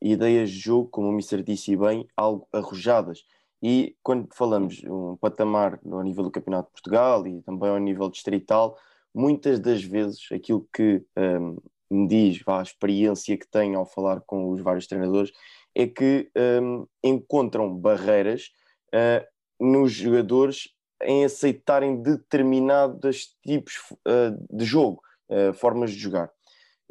[0.00, 3.24] ideias de jogo, como o Mister disse bem, algo arrojadas.
[3.62, 8.08] E quando falamos um patamar no nível do Campeonato de Portugal e também ao nível
[8.08, 8.76] distrital,
[9.14, 11.58] muitas das vezes aquilo que um,
[11.90, 15.30] me diz a experiência que tenho ao falar com os vários treinadores
[15.74, 18.50] é que um, encontram barreiras
[18.94, 19.24] uh,
[19.60, 20.68] nos jogadores
[21.04, 26.30] em aceitarem determinados tipos uh, de jogo, uh, formas de jogar.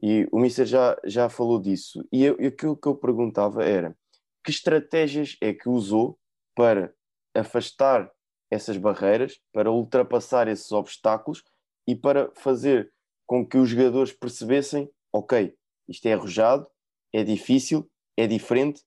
[0.02, 2.06] E o Mister já, já falou disso.
[2.12, 3.96] E eu, aquilo que eu perguntava era
[4.44, 6.20] que estratégias é que usou
[6.56, 6.94] para
[7.36, 8.12] afastar
[8.50, 11.44] essas barreiras, para ultrapassar esses obstáculos
[11.88, 12.92] e para fazer
[13.26, 15.56] com que os jogadores percebessem: ok,
[15.88, 16.68] isto é arrojado,
[17.14, 18.84] é difícil, é diferente,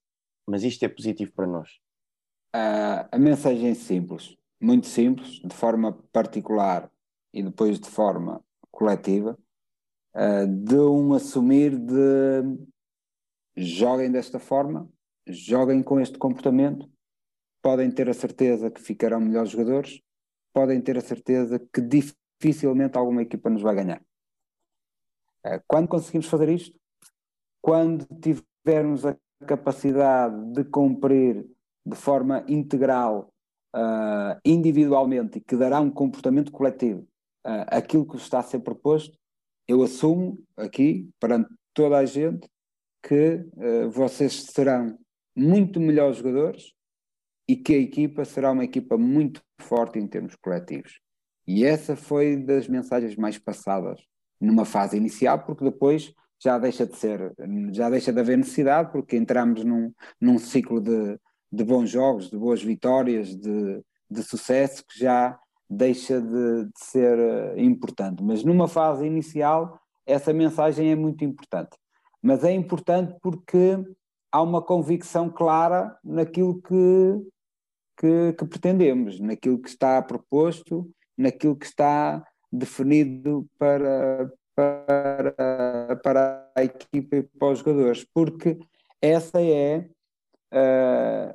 [0.46, 1.70] mas isto é positivo para nós?
[2.54, 6.90] Uh, a mensagem é simples, muito simples, de forma particular
[7.32, 9.38] e depois de forma coletiva,
[10.14, 12.42] uh, de um assumir de
[13.56, 14.88] joguem desta forma,
[15.26, 16.90] joguem com este comportamento,
[17.62, 20.00] podem ter a certeza que ficarão melhores jogadores,
[20.52, 24.02] podem ter a certeza que dificilmente alguma equipa nos vai ganhar.
[25.44, 26.78] Eh, quando conseguimos fazer isto?
[27.60, 31.46] Quando tivermos a capacidade de cumprir
[31.84, 33.33] de forma integral,
[33.74, 37.00] uh, individualmente, e que dará um comportamento coletivo
[37.46, 39.18] uh, aquilo que está a ser proposto,
[39.66, 42.48] eu assumo aqui, perante toda a gente,
[43.02, 44.96] que uh, vocês serão
[45.36, 46.72] muito melhores jogadores
[47.48, 51.00] e que a equipa será uma equipa muito forte em termos coletivos.
[51.46, 54.00] E essa foi das mensagens mais passadas
[54.40, 57.34] numa fase inicial, porque depois já deixa de ser,
[57.72, 61.18] já deixa de haver necessidade, porque entramos num, num ciclo de,
[61.54, 65.38] de bons jogos, de boas vitórias, de, de sucesso, que já
[65.68, 68.22] deixa de, de ser eh, importante.
[68.22, 71.76] Mas numa fase inicial, essa mensagem é muito importante.
[72.22, 73.78] Mas é importante porque
[74.30, 77.28] há uma convicção clara naquilo que,
[77.98, 86.64] que, que pretendemos, naquilo que está proposto, naquilo que está definido para, para, para a
[86.64, 88.58] equipa e para os jogadores, porque
[89.00, 89.88] essa é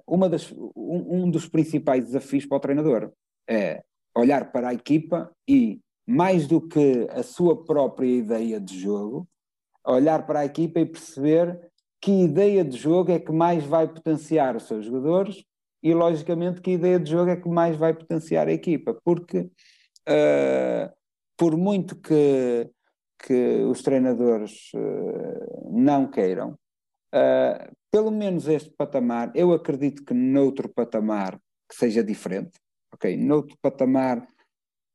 [0.07, 3.11] uma das, um, um, dos principais desafios para o treinador,
[3.49, 3.83] é
[4.15, 9.27] olhar para a equipa e, mais do que a sua própria ideia de jogo,
[9.85, 11.69] olhar para a equipa e perceber
[12.01, 15.43] que ideia de jogo é que mais vai potenciar os seus jogadores
[15.83, 19.39] e, logicamente, que ideia de jogo é que mais vai potenciar a equipa, porque
[20.07, 20.91] uh,
[21.37, 22.69] por muito que,
[23.25, 26.57] que os treinadores uh, não queiram,
[27.13, 32.59] uh, pelo menos este patamar, eu acredito que noutro patamar que seja diferente,
[32.93, 33.15] ok?
[33.17, 34.27] Noutro patamar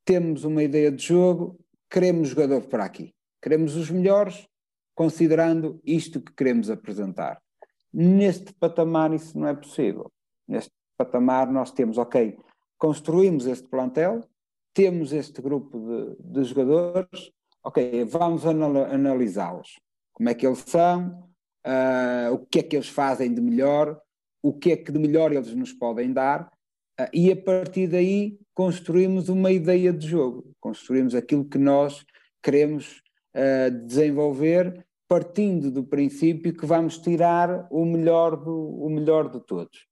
[0.04, 1.58] temos uma ideia de jogo,
[1.90, 4.46] queremos jogador para aqui, queremos os melhores,
[4.94, 7.40] considerando isto que queremos apresentar.
[7.92, 10.10] Neste patamar isso não é possível.
[10.46, 12.36] Neste patamar nós temos, ok,
[12.78, 14.20] construímos este plantel,
[14.72, 17.30] temos este grupo de, de jogadores,
[17.62, 19.80] ok, vamos anal analisá-los.
[20.12, 21.28] Como é que eles são,
[21.66, 24.00] uh, o que é que eles fazem de melhor,
[24.42, 26.50] o que é que de melhor eles nos podem dar,
[27.00, 32.04] uh, e a partir daí construímos uma ideia de jogo, construímos aquilo que nós
[32.42, 33.02] queremos
[33.34, 39.86] uh, desenvolver, partindo do princípio que vamos tirar o melhor do, o melhor de todos.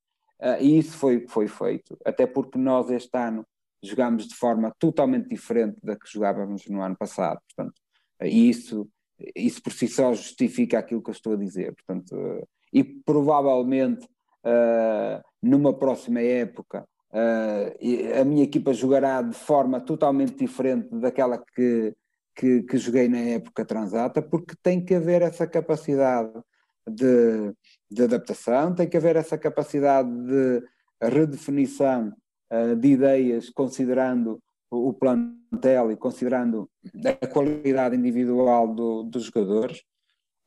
[0.58, 3.46] e isso foi, foi feito, até porque nós este ano
[3.84, 7.40] jogámos de forma totalmente diferente da que jogávamos no ano passado.
[7.46, 7.80] Portanto,
[8.22, 8.88] e isso,
[9.34, 11.74] isso por si só justifica aquilo que eu estou a dizer.
[11.74, 14.04] Portanto, e provavelmente
[14.44, 21.94] uh, numa próxima época uh, a minha equipa jogará de forma totalmente diferente daquela que,
[22.34, 26.32] que, que, joguei na época transata, porque tem que haver essa capacidade
[26.88, 27.52] de,
[27.90, 30.62] de adaptação, tem que haver essa capacidade de
[31.00, 32.12] redefinição
[32.50, 34.40] uh, de ideias, considerando
[34.72, 36.68] o plantel e considerando
[37.20, 39.82] a qualidade individual do, dos jogadores.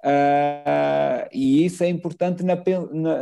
[0.04, 2.56] Uh, e isso é importante na,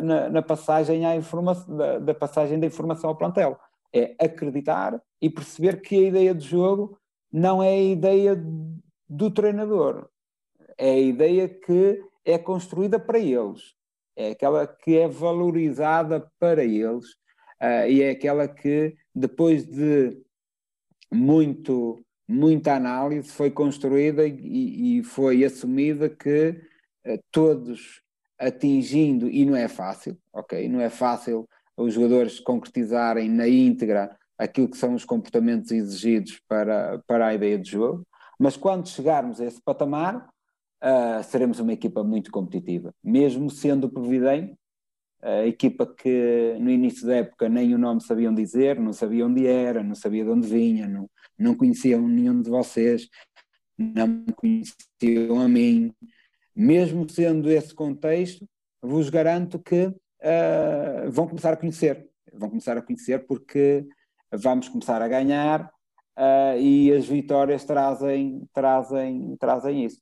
[0.01, 3.59] na, na passagem à informação, da, da, passagem da informação ao plantel.
[3.93, 6.97] É acreditar e perceber que a ideia de jogo
[7.31, 8.43] não é a ideia
[9.07, 10.09] do treinador.
[10.77, 13.75] É a ideia que é construída para eles,
[14.15, 17.05] é aquela que é valorizada para eles
[17.61, 20.17] uh, e é aquela que, depois de
[21.13, 26.59] muito, muita análise, foi construída e, e foi assumida que
[27.05, 28.01] uh, todos
[28.39, 30.67] atingindo, e não é fácil, ok?
[30.67, 31.47] Não é fácil
[31.77, 37.57] os jogadores concretizarem na íntegra aquilo que são os comportamentos exigidos para, para a ideia
[37.57, 38.05] de jogo,
[38.39, 40.27] mas quando chegarmos a esse patamar,
[40.83, 44.57] uh, seremos uma equipa muito competitiva, mesmo sendo o Providem,
[45.23, 49.47] a equipa que no início da época nem o nome sabiam dizer, não sabiam onde
[49.47, 51.09] era, não sabia de onde vinha, não,
[51.39, 53.07] não conheciam nenhum de vocês,
[53.77, 55.93] não conheciam a mim.
[56.53, 58.45] Mesmo sendo esse contexto,
[58.81, 62.05] vos garanto que uh, vão começar a conhecer.
[62.33, 63.87] Vão começar a conhecer porque
[64.29, 65.71] vamos começar a ganhar
[66.17, 70.01] uh, e as vitórias trazem, trazem, trazem isso.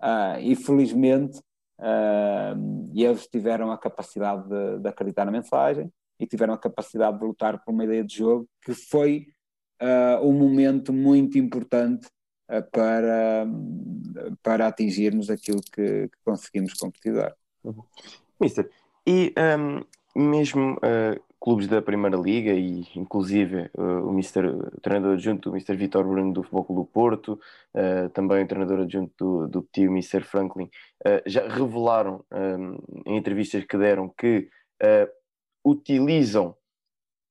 [0.00, 1.38] Uh, e felizmente
[1.78, 7.24] uh, eles tiveram a capacidade de, de, acreditar na mensagem e tiveram a capacidade de
[7.24, 9.26] lutar por uma ideia de jogo que foi
[9.82, 12.08] uh, um momento muito importante
[12.70, 13.46] para,
[14.42, 17.34] para atingirmos aquilo que, que conseguimos concretizar.
[17.64, 17.82] Uhum.
[18.38, 18.70] Mister,
[19.06, 20.78] e um, mesmo
[21.44, 25.76] clubes da Primeira Liga e inclusive uh, o, Mister, o treinador adjunto, o Mr.
[25.76, 27.38] Vitor Bruno do Futebol Clube do Porto,
[27.74, 30.22] uh, também o treinador adjunto do, do Petit, Mr.
[30.22, 30.70] Franklin,
[31.04, 34.48] uh, já revelaram um, em entrevistas que deram que
[35.64, 36.56] utilizam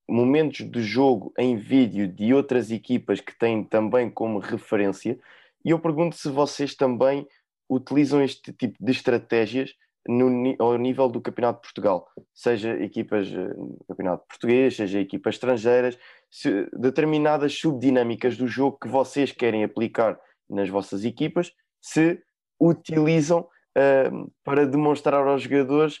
[0.08, 5.18] momentos de jogo em vídeo de outras equipas que têm também como referência
[5.64, 7.28] e eu pergunto se vocês também
[7.70, 9.74] utilizam este tipo de estratégias
[10.06, 15.34] no, ao nível do Campeonato de Portugal, seja equipas eh, no Campeonato Português, seja equipas
[15.36, 15.98] estrangeiras,
[16.30, 22.22] se, determinadas subdinâmicas do jogo que vocês querem aplicar nas vossas equipas, se
[22.60, 26.00] utilizam uh, para demonstrar aos jogadores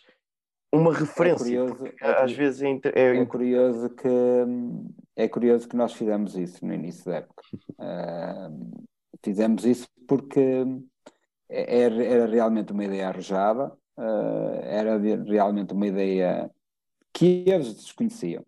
[0.72, 1.44] uma referência.
[1.44, 4.08] É curioso, é, às vezes é, é, é, curioso que
[5.16, 7.42] é curioso que nós fizemos isso no início da época.
[7.78, 8.84] Uh,
[9.24, 10.64] fizemos isso porque
[11.48, 16.50] era, era realmente uma ideia arrojada uh, era realmente uma ideia
[17.12, 18.44] que eles desconheciam.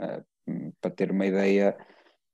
[0.00, 1.76] Uh, para ter uma ideia,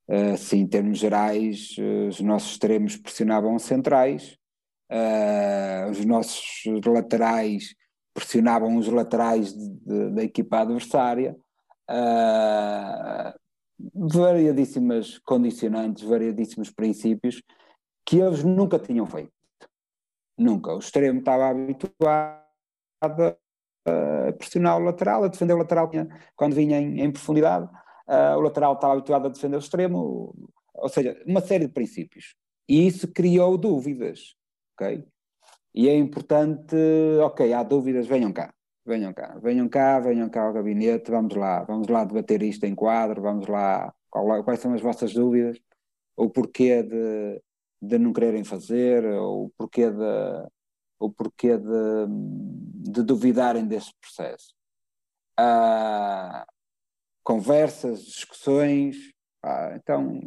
[0.09, 1.77] uh, em termos gerais,
[2.09, 4.39] os nossos extremos pressionavam centrais,
[5.91, 7.75] os nossos laterais
[8.13, 11.37] pressionavam os laterais de, de, da equipa adversária.
[13.93, 17.43] variadíssimas condicionantes, variadíssimos princípios
[18.07, 19.33] que eles nunca tinham feito.
[20.37, 20.73] Nunca.
[20.75, 22.45] O extremo estava habituado
[23.87, 25.91] a pressionar o lateral, a defender o lateral
[26.35, 27.69] quando vinha em, em profundidade.
[28.09, 30.35] Uh, o lateral estava habituado a defender o extremo,
[30.75, 32.35] ou seja, uma série de princípios.
[32.69, 34.35] E isso criou dúvidas,
[34.75, 35.05] ok?
[35.75, 36.77] E é importante,
[37.23, 38.55] ok, há dúvidas, venham cá,
[38.87, 42.75] venham cá, venham cá, venham cá ao gabinete, vamos lá, vamos lá debater isto em
[42.75, 45.59] quadro, vamos lá, qual, quais são as vossas dúvidas,
[46.17, 47.43] o porquê de,
[47.81, 50.49] de não quererem fazer, ou o porquê de,
[50.99, 52.07] o porquê de,
[52.91, 54.55] de duvidarem desse processo.
[55.37, 56.47] Há
[57.23, 58.97] conversas, discussões,
[59.75, 60.21] então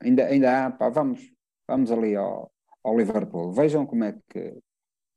[0.00, 1.20] ainda, ainda há, pá, vamos,
[1.66, 2.50] vamos ali ao,
[2.82, 4.58] ao Liverpool, vejam como é que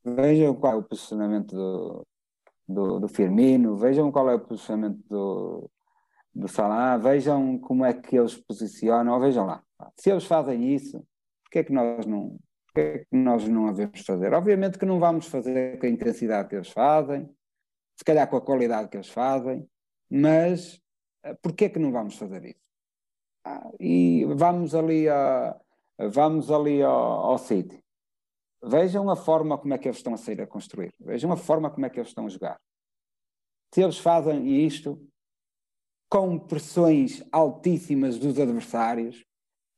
[0.04, 2.08] vejam qual é o posicionamento do,
[2.68, 5.70] do, do Firmino, vejam qual é o posicionamento do,
[6.34, 9.62] do Salah, vejam como é que eles posicionam, vejam lá.
[9.98, 11.06] Se eles fazem isso,
[11.48, 14.34] porque é que nós não, porque é que nós não havemos fazer?
[14.34, 17.28] Obviamente que não vamos fazer com a intensidade que eles fazem,
[17.96, 19.66] se calhar com a qualidade que eles fazem,
[20.10, 20.80] mas
[21.24, 22.68] eh, porquê é que não vamos fazer isso?
[23.46, 25.58] Ah, e vamos ali, a,
[26.12, 27.82] vamos ali ao, ao City.
[28.62, 30.94] Vejam a forma como é que eles estão a sair a construir.
[31.00, 32.60] Vejam a forma como é que eles estão a jogar.
[33.74, 35.02] Se eles fazem isto
[36.10, 39.26] com pressões altíssimas dos adversários,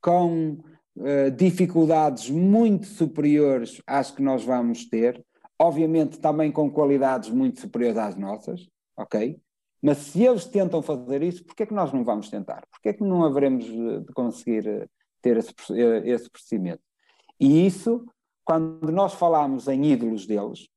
[0.02, 0.62] com
[1.00, 5.24] uh, dificuldades muito superiores às que nós vamos ter,
[5.58, 9.40] obviamente também com qualidades muito superiores às nossas, ok?
[9.82, 12.66] Mas se eles tentam fazer isso, por que é que nós não vamos tentar?
[12.70, 14.86] Por que é que não haveremos de conseguir eh,
[15.22, 16.82] ter esse, eh, esse procedimento?
[17.38, 18.04] E isso,
[18.44, 20.68] quando nós falamos em ídolos deles,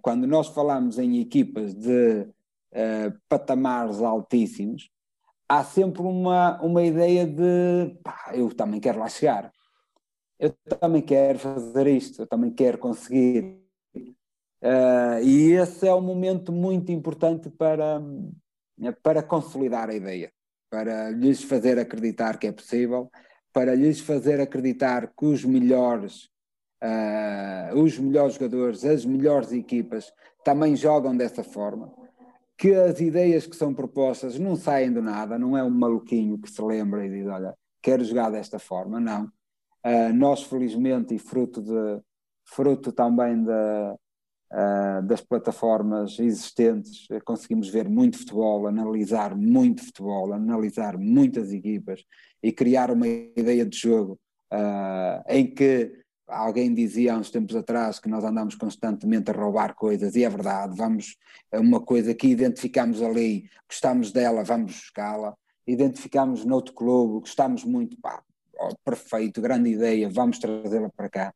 [0.00, 4.90] quando nós falamos em equipas de uh, patamares altíssimos,
[5.48, 9.52] há sempre uma, uma ideia de pá, eu também quero lá chegar,
[10.38, 13.62] eu também quero fazer isto, eu também quero conseguir.
[14.62, 18.00] Uh, e esse é um momento muito importante para,
[19.02, 20.32] para consolidar a ideia,
[20.70, 23.10] para lhes fazer acreditar que é possível,
[23.52, 26.30] para lhes fazer acreditar que os melhores
[26.84, 30.12] uh, os melhores jogadores, as melhores equipas
[30.44, 31.92] também jogam dessa forma,
[32.56, 36.50] que as ideias que são propostas não saem do nada, não é um maluquinho que
[36.50, 39.24] se lembra e diz, olha, quero jogar desta forma, não.
[39.84, 42.00] Uh, nós, felizmente, e fruto, de,
[42.44, 50.96] fruto também de, uh, das plataformas existentes, conseguimos ver muito futebol, analisar muito futebol, analisar
[50.96, 52.02] muitas equipas
[52.42, 54.18] e criar uma ideia de jogo
[54.52, 59.74] uh, em que Alguém dizia há uns tempos atrás que nós andamos constantemente a roubar
[59.74, 61.16] coisas, e é verdade, vamos,
[61.52, 65.34] é uma coisa que identificamos ali, gostamos dela, vamos buscá-la,
[65.66, 68.22] identificamos noutro clube, gostamos muito, pá,
[68.58, 71.34] oh, perfeito, grande ideia, vamos trazê-la para cá.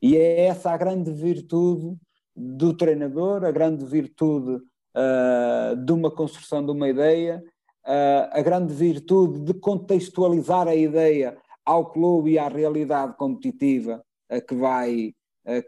[0.00, 1.96] E é essa a grande virtude
[2.36, 4.62] do treinador, a grande virtude
[4.94, 7.42] uh, de uma construção de uma ideia,
[7.86, 14.04] uh, a grande virtude de contextualizar a ideia ao clube e à realidade competitiva
[14.46, 15.14] que, vai,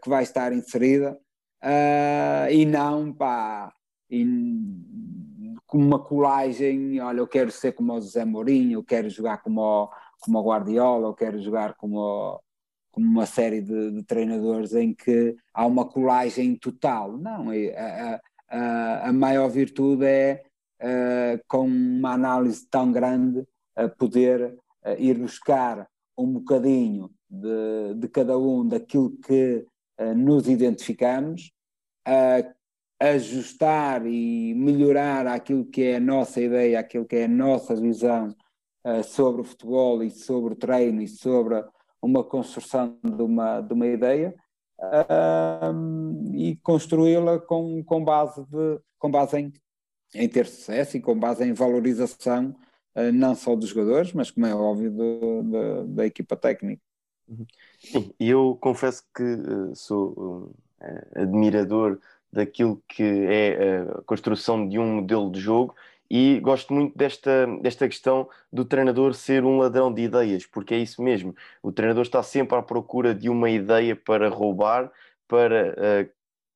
[0.01, 1.19] que vai estar inserida
[1.63, 3.73] uh, e não pá,
[5.65, 9.61] com uma colagem, olha, eu quero ser como o José Mourinho, eu quero jogar como
[9.61, 9.89] o,
[10.19, 12.41] como o Guardiola, eu quero jogar como, o,
[12.91, 17.17] como uma série de, de, treinadores em que há uma colagem total.
[17.17, 20.43] Não, é, a, a, a maior virtude é,
[20.81, 23.47] uh, com uma análise tão grande,
[23.97, 25.87] poder uh, ir buscar
[26.21, 29.65] um bocadinho de, de cada um daquilo que
[29.99, 31.51] uh, nos identificamos,
[32.99, 38.35] ajustar e melhorar aquilo que é a nossa ideia, aquilo que é a nossa visão
[38.85, 41.63] uh, sobre o futebol e sobre o treino e sobre
[42.01, 44.35] uma construção de uma, de uma ideia
[46.33, 49.53] e construí-la com, com base, de, com base em,
[50.15, 52.55] em ter sucesso e com base em valorização
[53.13, 56.81] não só dos jogadores, mas como é óbvio do, do, da equipa técnica.
[57.79, 60.55] Sim, e eu confesso que uh, sou uh,
[61.15, 61.99] admirador
[62.31, 65.75] daquilo que é a construção de um modelo de jogo
[66.09, 70.77] e gosto muito desta, desta questão do treinador ser um ladrão de ideias, porque é
[70.77, 71.33] isso mesmo.
[71.63, 74.91] O treinador está sempre à procura de uma ideia para roubar,
[75.25, 76.11] para uh,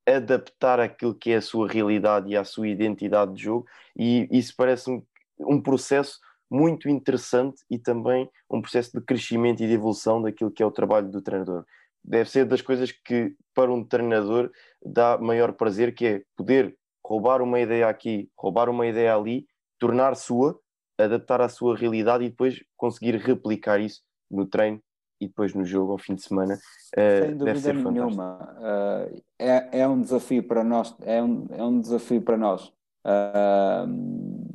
[0.06, 3.66] adaptar aquilo que é a sua realidade e a sua identidade de jogo,
[3.98, 5.02] e isso parece-me
[5.40, 6.20] um processo
[6.50, 10.72] muito interessante e também um processo de crescimento e de evolução daquilo que é o
[10.72, 11.66] trabalho do treinador.
[12.04, 14.52] Deve ser das coisas que, para um treinador,
[14.84, 19.48] dá maior prazer, que é poder roubar uma ideia aqui, roubar uma ideia ali,
[19.80, 20.60] tornar sua,
[20.98, 24.80] adaptar à sua realidade e depois conseguir replicar isso no treino
[25.20, 26.56] e depois no jogo ao fim de semana.
[26.96, 28.56] Uh, Sem dúvida nenhuma.
[28.60, 32.68] Uh, é, é um desafio para nós, é um, é um desafio para nós.
[33.06, 34.55] Uh,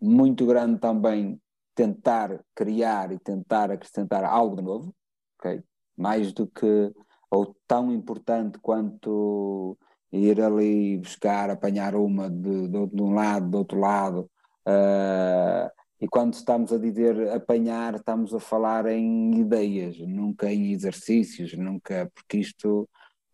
[0.00, 1.40] muito grande também
[1.74, 4.94] tentar criar e tentar acrescentar algo de novo,
[5.38, 5.62] ok?
[5.96, 6.92] Mais do que,
[7.30, 9.76] ou tão importante quanto
[10.12, 14.30] ir ali buscar, apanhar uma de, de, de um lado, do outro lado.
[14.66, 15.68] Uh,
[16.00, 22.10] e quando estamos a dizer apanhar, estamos a falar em ideias, nunca em exercícios, nunca,
[22.14, 22.88] porque isto,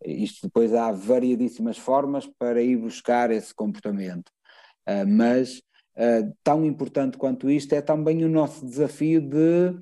[0.05, 4.31] isto depois há variadíssimas formas para ir buscar esse comportamento.
[4.87, 5.61] Uh, mas
[5.95, 9.75] uh, tão importante quanto isto é também o nosso desafio de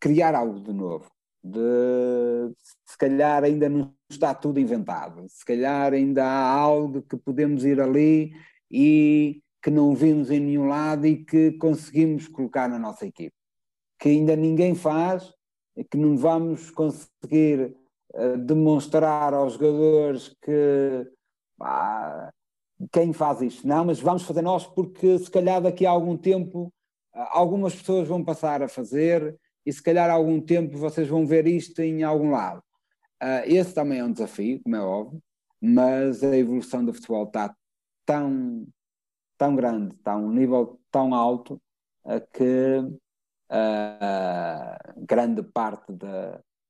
[0.00, 1.10] criar algo de novo.
[1.42, 2.52] De,
[2.84, 7.80] se calhar ainda não está tudo inventado, se calhar ainda há algo que podemos ir
[7.80, 8.32] ali
[8.70, 13.34] e que não vimos em nenhum lado e que conseguimos colocar na nossa equipe,
[13.98, 15.32] que ainda ninguém faz
[15.84, 17.76] que não vamos conseguir
[18.14, 21.06] uh, demonstrar aos jogadores que
[22.92, 23.66] quem faz isto?
[23.66, 26.72] Não, mas vamos fazer nós porque se calhar daqui a algum tempo
[27.12, 31.26] ah, algumas pessoas vão passar a fazer e se calhar há algum tempo vocês vão
[31.26, 32.62] ver isto em algum lado.
[33.22, 35.20] Uh, esse também é um desafio, como é óbvio,
[35.60, 37.52] mas a evolução do futebol está
[38.06, 38.66] tão,
[39.36, 41.60] tão grande, está a um nível tão alto
[42.32, 42.78] que
[43.50, 46.06] uh, grande parte de,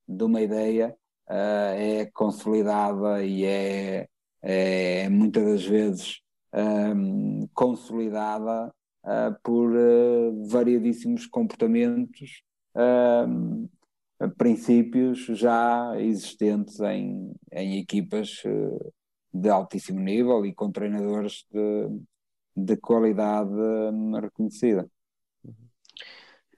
[0.09, 0.96] de uma ideia
[1.30, 4.09] é consolidada e é
[4.43, 6.20] é muitas das vezes
[6.53, 8.72] um, consolidada
[9.05, 12.43] uh, por uh, variadíssimos comportamentos,
[12.74, 13.68] um,
[14.36, 18.43] princípios já existentes em, em equipas
[19.32, 21.89] de altíssimo nível e com treinadores de,
[22.57, 24.89] de qualidade hum, reconhecida.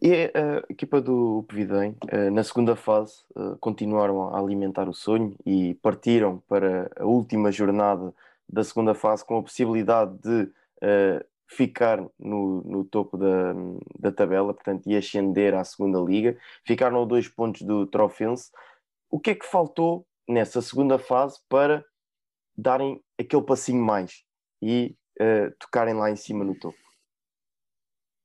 [0.03, 5.36] E a equipa do Pevidem, eh, na segunda fase, eh, continuaram a alimentar o sonho
[5.44, 8.14] e partiram para a última jornada
[8.48, 13.53] da segunda fase com a possibilidade de eh, ficar no, no topo da,
[13.98, 16.36] da tabela, portanto, e ascender à segunda liga.
[16.64, 18.51] Ficaram a dois pontos do Trofense
[19.11, 21.84] o que é que faltou nessa segunda fase para
[22.57, 24.24] darem aquele passinho mais
[24.62, 26.78] e uh, tocarem lá em cima no topo?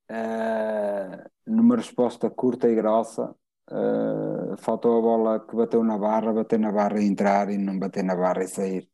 [0.09, 3.35] Uh, numa resposta curta e grossa,
[3.71, 7.77] uh, faltou a bola que bateu na barra, bater na barra e entrar e não
[7.79, 8.89] bater na barra e sair.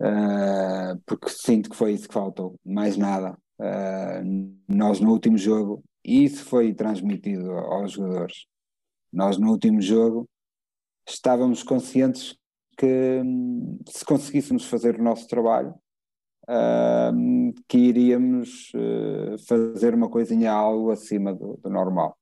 [0.00, 3.36] Uh, porque sinto que foi isso que faltou, mais nada.
[4.68, 8.46] nós no último jogo, e isso foi transmitido aos jogadores,
[9.12, 10.28] nós no último jogo
[11.06, 12.38] estávamos conscientes
[12.76, 15.74] que hum, se conseguíssemos fazer o nosso trabalho,
[16.48, 22.16] uh, que iríamos uh, fazer uma coisinha algo acima do, do normal.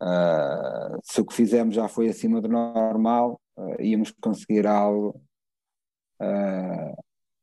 [0.00, 5.20] Uh, se o que fizemos já foi acima do normal, uh, íamos conseguir algo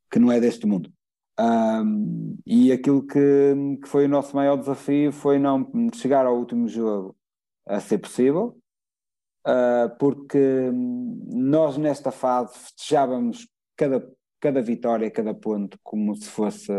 [0.09, 0.89] que não é deste mundo.
[1.37, 6.65] Um, e aquilo que, que, foi o nosso maior desafio foi não chegar ao último
[6.65, 7.13] jogo
[7.67, 8.57] a ser possível,
[9.99, 10.71] porque
[11.27, 13.99] nós nesta fase festejávamos cada
[14.39, 16.71] cada vitória, cada ponto, como se fosse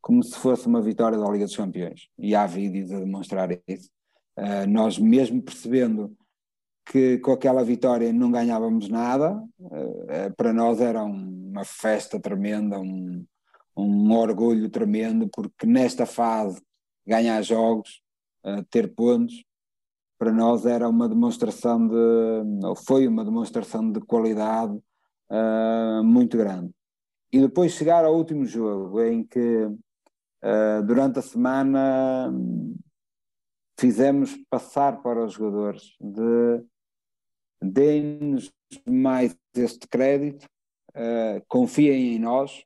[0.00, 2.08] como se fosse uma vitória da Liga dos Campeões.
[2.18, 3.90] E há vídeos a demonstrar isso.
[4.36, 6.16] Uh, nós mesmo percebendo
[6.86, 13.24] que com aquela vitória não ganhávamos nada, uh, para nós era uma festa tremenda, um,
[13.76, 16.62] um orgulho tremendo, porque nesta fase
[17.06, 18.00] ganhar jogos,
[18.46, 19.44] uh, ter pontos,
[20.18, 24.78] para nós era uma demonstração de, ou foi uma demonstração de qualidade
[25.30, 26.72] uh, muito grande.
[27.32, 32.32] E depois chegar ao último jogo, em que uh, durante a semana
[33.78, 36.64] fizemos passar para os jogadores de
[37.62, 38.52] deem-nos
[38.86, 40.44] mais este crédito,
[40.90, 42.64] uh, confiem em nós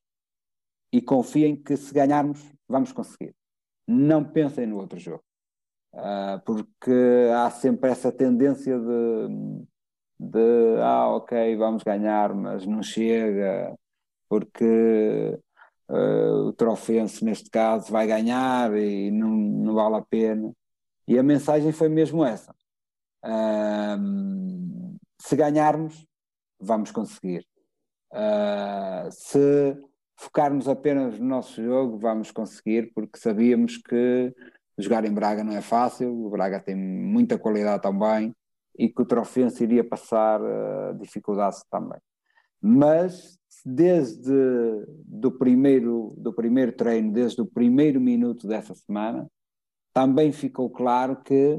[0.92, 3.34] e confiem que se ganharmos vamos conseguir.
[3.86, 5.22] Não pensem no outro jogo,
[5.94, 9.66] uh, porque há sempre essa tendência de
[10.30, 13.74] de ah, ok, vamos ganhar, mas não chega,
[14.28, 15.38] porque
[15.88, 20.52] uh, o Trofense, neste caso, vai ganhar e não, não vale a pena.
[21.06, 22.54] E a mensagem foi mesmo essa.
[23.24, 26.06] Uh, se ganharmos,
[26.60, 27.46] vamos conseguir.
[28.12, 29.76] Uh, se
[30.16, 34.34] focarmos apenas no nosso jogo, vamos conseguir, porque sabíamos que
[34.78, 38.34] jogar em Braga não é fácil, o Braga tem muita qualidade também,
[38.76, 41.98] e que o Trofense iria passar uh, dificuldades também.
[42.60, 44.32] Mas desde
[45.06, 49.30] do primeiro, do primeiro treino, desde o primeiro minuto dessa semana,
[49.92, 51.54] também ficou claro que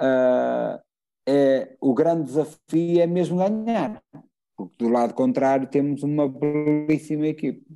[0.00, 0.80] uh,
[1.28, 4.00] é, o grande desafio é mesmo ganhar,
[4.56, 7.66] porque do lado contrário temos uma belíssima equipe,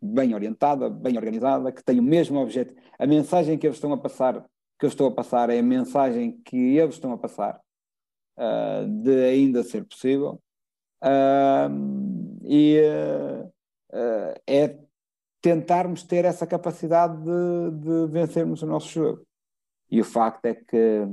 [0.00, 2.80] bem orientada, bem organizada, que tem o mesmo objetivo.
[2.98, 4.44] A mensagem que eles estão a passar,
[4.78, 7.60] que eu estou a passar, é a mensagem que eles estão a passar
[8.40, 10.40] uh, de ainda ser possível.
[11.02, 13.52] Uh, e uh,
[14.46, 14.78] é
[15.40, 19.26] tentarmos ter essa capacidade de, de, vencermos o nosso jogo.
[19.90, 21.08] E o facto é que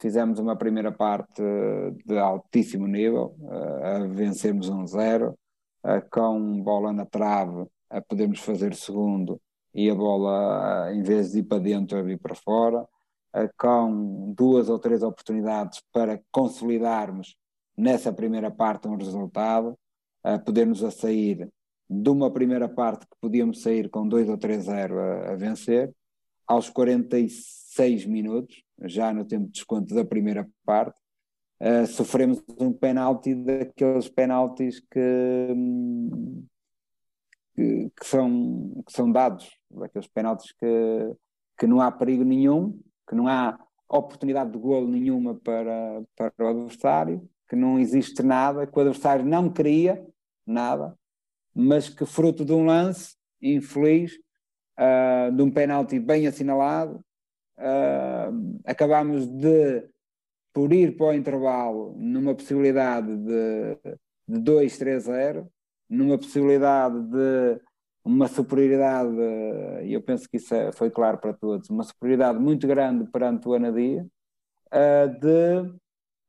[0.00, 1.42] fizemos uma primeira parte
[2.04, 3.36] de altíssimo nível,
[3.82, 5.38] a vencermos um zero,
[6.10, 9.40] com bola na trave, a podermos fazer segundo
[9.72, 12.86] e a bola, em vez de ir para dentro, a vir para fora.
[13.34, 17.36] Eh, com duas ou três oportunidades para consolidarmos
[17.76, 19.78] nessa primeira parte um resultado,
[20.44, 21.48] podermos a sair
[21.90, 25.92] de uma primeira parte que podíamos sair com 2 ou 3-0 a, a, vencer,
[26.46, 31.00] aos 46 minutos, já no tempo de desconto da primeira parte,
[31.60, 35.48] uh, sofremos um penalti daqueles penaltis que,
[37.56, 41.16] que, que, são, que são dados, daqueles penaltis que,
[41.58, 42.80] que não há perigo nenhum,
[43.10, 43.58] que não há
[43.88, 49.24] oportunidade de golo nenhuma para, para o adversário, que não existe nada, que o adversário
[49.24, 50.06] não queria
[50.46, 50.96] nada,
[51.52, 54.12] mas que fruto de um lance infeliz,
[54.78, 57.04] uh, de um penalti bem assinalado,
[57.58, 59.88] uh, acabamos de,
[60.52, 63.76] por ir para o intervalo, numa possibilidade de,
[64.28, 65.48] de 2-3-0,
[65.88, 67.60] numa possibilidade de
[68.04, 69.14] uma superioridade,
[69.84, 73.46] e eu penso que isso é, foi claro para todos, uma superioridade muito grande perante
[73.46, 74.06] o Anadia,
[74.72, 75.68] uh, de,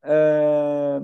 [0.04, 1.00] uh,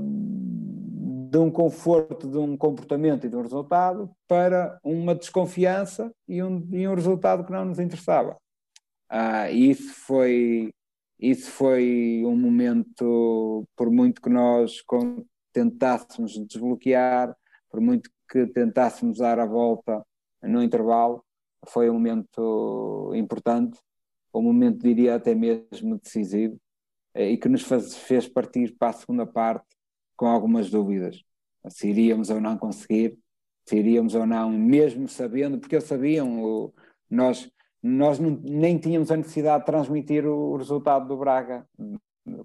[1.30, 6.68] de um conforto, de um comportamento e de um resultado, para uma desconfiança e um,
[6.72, 8.36] e um resultado que não nos interessava.
[9.52, 10.74] E isso foi,
[11.18, 14.84] isso foi um momento, por muito que nós
[15.54, 17.34] tentássemos desbloquear,
[17.72, 20.06] por muito que tentássemos dar a volta
[20.42, 21.24] no intervalo,
[21.68, 23.80] foi um momento importante,
[24.34, 26.58] um momento, diria, até mesmo decisivo,
[27.14, 29.66] eh, e que nos faz, fez partir para a segunda parte
[30.16, 31.24] com algumas dúvidas.
[31.70, 33.18] Se iríamos ou não conseguir,
[33.66, 36.72] se iríamos ou não, mesmo sabendo, porque eles sabiam,
[37.10, 37.50] nós,
[37.82, 41.68] nós não, nem tínhamos a necessidade de transmitir o, resultado do Braga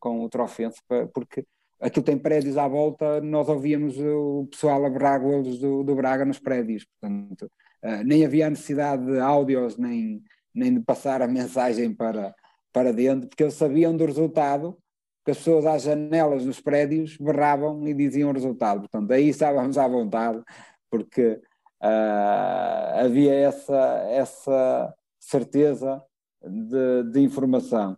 [0.01, 0.81] com o Trofense,
[1.15, 1.45] porque
[1.81, 6.39] aquilo tem prédios à volta, nós ouvíamos o pessoal a berrar do, do Braga nos
[6.39, 7.51] prédios, portanto,
[7.85, 10.23] uh, nem havia necessidade de áudios, nem,
[10.55, 12.35] nem de passar a mensagem para,
[12.73, 14.79] para dentro, porque eles sabiam do resultado,
[15.25, 18.81] que as pessoas às janelas dos prédios berravam e diziam o resultado.
[18.81, 20.43] Portanto, aí estávamos à vontade,
[20.91, 21.41] porque
[21.83, 26.03] uh, havia essa, essa certeza
[26.43, 27.97] de, de informação.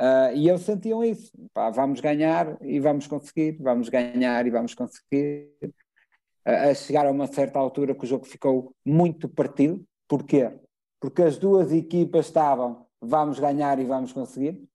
[0.00, 4.74] Uh, e eles sentiam isso, Pá, vamos ganhar e vamos conseguir, vamos ganhar e vamos
[4.74, 5.52] conseguir.
[6.44, 10.52] A chegar a uma certa altura que o jogo ficou muito partido, porquê?
[11.00, 14.68] Porque as duas equipas estavam, vamos ganhar e vamos conseguir,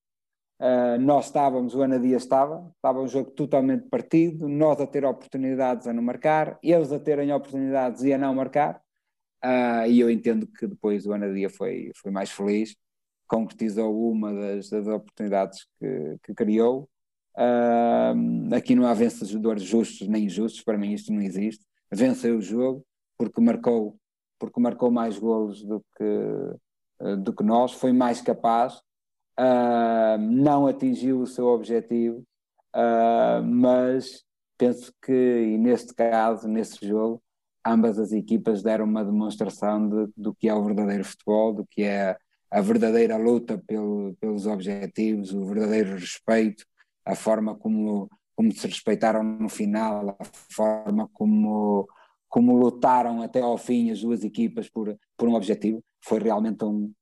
[0.59, 5.05] Uh, nós estávamos, o Ana Dias estava, estava um jogo totalmente partido, nós a ter
[5.05, 8.75] oportunidades a não marcar, eles a terem oportunidades e a não marcar,
[9.41, 12.75] uh, e eu entendo que depois o Ana Dias foi, foi mais feliz,
[13.25, 16.89] concretizou uma das, das oportunidades que, que criou.
[17.39, 21.65] Uh, aqui não há vencedores justos nem injustos, para mim isto não existe.
[21.91, 22.85] Venceu o jogo
[23.17, 23.97] porque marcou,
[24.37, 28.81] porque marcou mais golos do que, do que nós, foi mais capaz
[29.39, 32.23] uh, não atingiu o seu objetivo,
[32.75, 34.23] uh, mas
[34.57, 37.21] penso que, e neste caso, nesse jogo,
[37.65, 41.83] ambas as equipas deram uma demonstração de, do que é o verdadeiro futebol, do que
[41.83, 42.17] é
[42.51, 46.65] a verdadeira luta pelo, pelos objetivos, o verdadeiro respeito,
[47.09, 51.87] a forma como, como se respeitaram no final, a forma como,
[52.27, 55.83] como lutaram até ao fim as duas equipas por, por um objetivo.
[56.05, 56.93] Foi realmente um,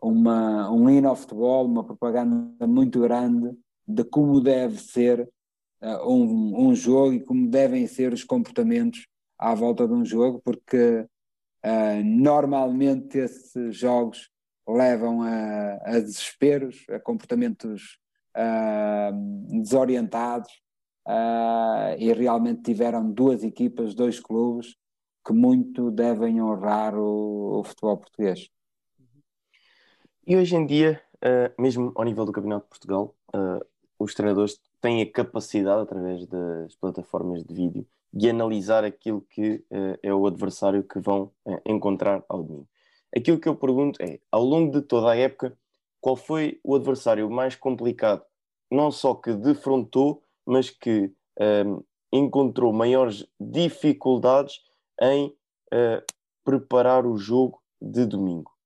[0.00, 3.56] uma, um hino ao futebol, uma propaganda muito grande
[3.88, 5.26] de como deve ser
[5.80, 9.06] uh, um, um jogo e como devem ser os comportamentos
[9.38, 11.06] à volta de um jogo, porque
[11.64, 14.28] uh, normalmente esses jogos
[14.68, 17.98] levam a, a desesperos, a comportamentos
[18.36, 20.50] uh, desorientados,
[21.06, 24.76] uh, e realmente tiveram duas equipas, dois clubes
[25.24, 28.48] que muito devem honrar o, o futebol português.
[30.26, 33.64] E hoje em dia, uh, mesmo ao nível do Campeonato de Portugal, uh,
[33.98, 39.64] os treinadores têm a capacidade, através das plataformas de vídeo, de analisar aquilo que
[40.02, 41.30] é o adversário que vão
[41.66, 42.68] encontrar ao domingo.
[43.14, 45.56] Aquilo que eu pergunto é, ao longo de toda a época,
[46.06, 48.22] qual foi o adversário mais complicado,
[48.70, 51.12] não só que defrontou, mas que
[51.66, 51.82] um,
[52.12, 54.60] encontrou maiores dificuldades
[55.02, 55.36] em
[56.44, 58.56] preparar o jogo de domingo?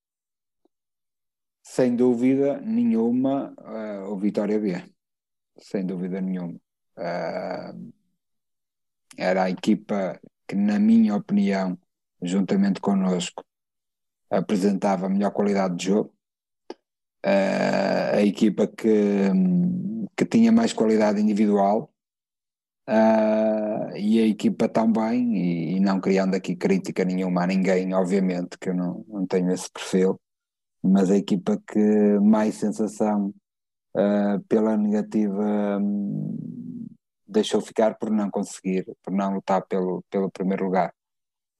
[1.70, 4.82] sem dúvida nenhuma, uh, o Vitória B.
[5.56, 6.60] Sem dúvida nenhuma.
[6.98, 7.92] Uh,
[9.16, 11.78] era a equipa que, na minha opinião,
[12.20, 13.44] juntamente connosco,
[14.28, 16.12] apresentava a melhor qualidade de jogo.
[17.24, 19.30] Uh, a equipa que,
[20.16, 21.92] que tinha mais qualidade individual
[22.88, 28.58] uh, e a equipa também, e, e, não criando aqui crítica nenhuma a ninguém, obviamente,
[28.58, 30.18] que eu não, não tenho esse perfil,
[30.82, 33.34] mas a equipa que mais sensação
[33.96, 36.36] uh, pela negativa um,
[37.26, 40.92] deixou ficar por não conseguir, por não lutar pelo, pelo primeiro lugar.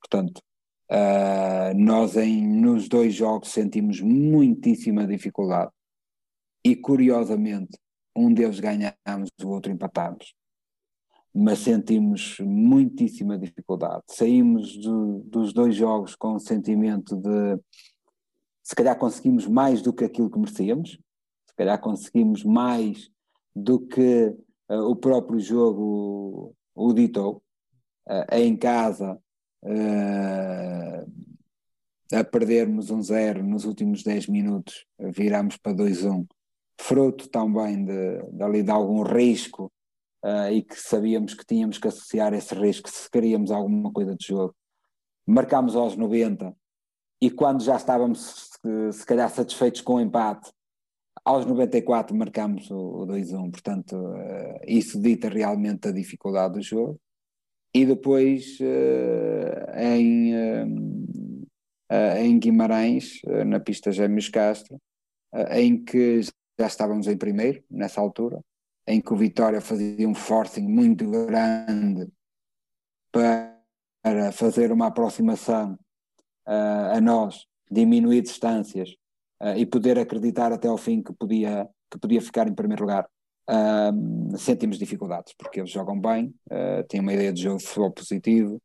[0.01, 0.41] Portanto,
[0.91, 5.70] uh, nós em, nos dois jogos sentimos muitíssima dificuldade
[6.64, 7.78] e curiosamente
[8.14, 10.34] um deles ganhamos, o outro empatamos.
[11.32, 14.03] Mas sentimos muitíssima dificuldade.
[14.09, 17.57] Saímos do, dos dois jogos com o sentimento de
[18.64, 20.99] se calhar conseguimos mais do que aquilo que merecíamos,
[21.47, 23.11] se calhar conseguimos mais
[23.55, 24.34] do que
[24.68, 27.43] uh, o próprio jogo o ditou.
[28.09, 29.20] Uh, em casa,
[29.63, 31.11] uh,
[32.13, 36.27] a perdermos um zero nos últimos 10 minutos, viramos para 2-1,
[36.81, 39.71] fruto também de, de, ali de algum risco
[40.53, 44.55] e que sabíamos que tínhamos que associar esse risco se queríamos alguma coisa de jogo.
[45.27, 46.55] Marcámos aos 90
[47.23, 48.51] e quando já estávamos
[48.93, 50.51] se calhar satisfeitos com o empate,
[51.25, 57.01] aos 94 marcámos o, o 2-1, portanto uh, isso dita realmente a dificuldade do jogo.
[57.73, 64.81] E depois uh, em, uh, em Guimarães, na pista Gêmeos Castro,
[65.53, 66.21] em que
[66.59, 68.41] já estávamos em primeiro, nessa altura,
[68.87, 72.09] em que o Vitória fazia um forcing muito grande
[73.12, 75.79] para fazer uma aproximação
[76.45, 78.91] a nós diminuir distâncias
[79.41, 83.09] uh, e poder acreditar até ao fim que podia, que podia ficar em primeiro lugar.
[83.51, 87.93] Uh, sentimos dificuldades, porque eles jogam bem, uh, têm uma ideia de jogo de futebol
[87.93, 88.63] positivo,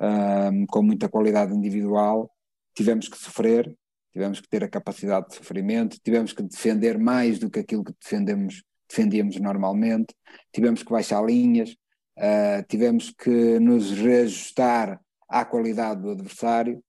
[0.00, 2.30] uh, com muita qualidade individual,
[2.74, 3.76] tivemos que sofrer,
[4.12, 7.92] tivemos que ter a capacidade de sofrimento, tivemos que defender mais do que aquilo que
[8.00, 10.14] defendemos, defendíamos normalmente,
[10.52, 11.70] tivemos que baixar linhas,
[12.16, 16.82] uh, tivemos que nos reajustar à qualidade do adversário,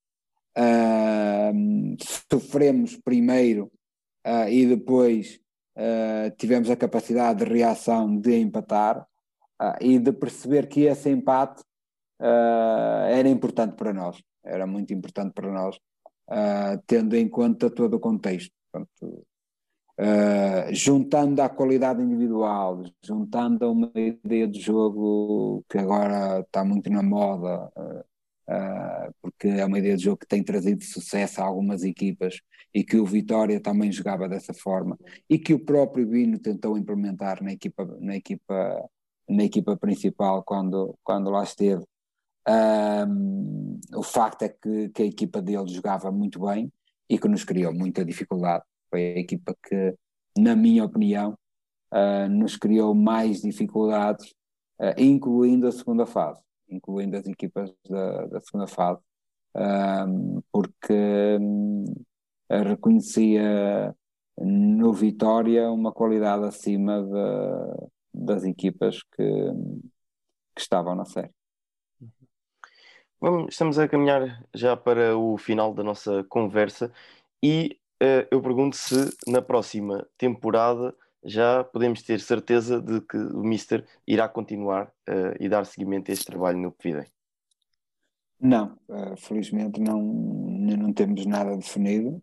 [0.57, 1.97] uh,
[2.31, 3.71] sofremos primeiro
[4.25, 5.39] uh, e depois
[6.37, 9.07] tivemos a capacidade de reação de empatar
[9.79, 11.63] e de perceber que esse empate
[12.19, 15.79] era importante para nós, era muito importante para nós
[16.29, 18.51] uh, tendo em conta todo o contexto.
[18.71, 19.25] Portanto,
[19.99, 26.89] uh, juntando à qualidade individual, juntando a uma ideia de jogo que agora está muito
[26.89, 28.05] na moda, uh,
[29.39, 32.41] porque é uma ideia de jogo que tem trazido sucesso a algumas equipas
[32.73, 37.41] e que o Vitória também jogava dessa forma e que o próprio Bino tentou implementar
[37.41, 38.89] na equipa, na equipa,
[39.29, 41.85] na equipa principal quando, quando lá esteve.
[42.47, 46.69] Um, o facto é que, que, a equipa dele jogava muito bem
[47.09, 48.65] e que nos criou muita dificuldade.
[48.89, 49.95] Foi a equipa que,
[50.37, 51.37] na minha opinião,
[51.93, 54.31] uh, nos criou mais dificuldades,
[54.81, 58.99] uh, incluindo a segunda fase, incluindo as equipas da, da segunda fase,
[60.51, 61.85] porque um,
[62.49, 63.95] reconhecia
[64.37, 69.23] no Vitória uma qualidade acima de, das equipas que,
[70.55, 71.31] que estavam na série.
[73.21, 76.89] Vamos, estamos a caminhar já para o final da nossa conversa
[77.43, 78.95] e uh, eu pergunto se
[79.27, 85.49] na próxima temporada já podemos ter certeza de que o Mister irá continuar uh, e
[85.49, 87.11] dar seguimento a este trabalho no Pevidem.
[88.41, 92.21] Não, uh, felizmente não, não temos nada definido.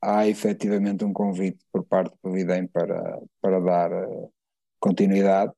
[0.00, 3.90] há efetivamente um convite por parte do Pevidem para, para dar
[4.78, 5.52] continuidade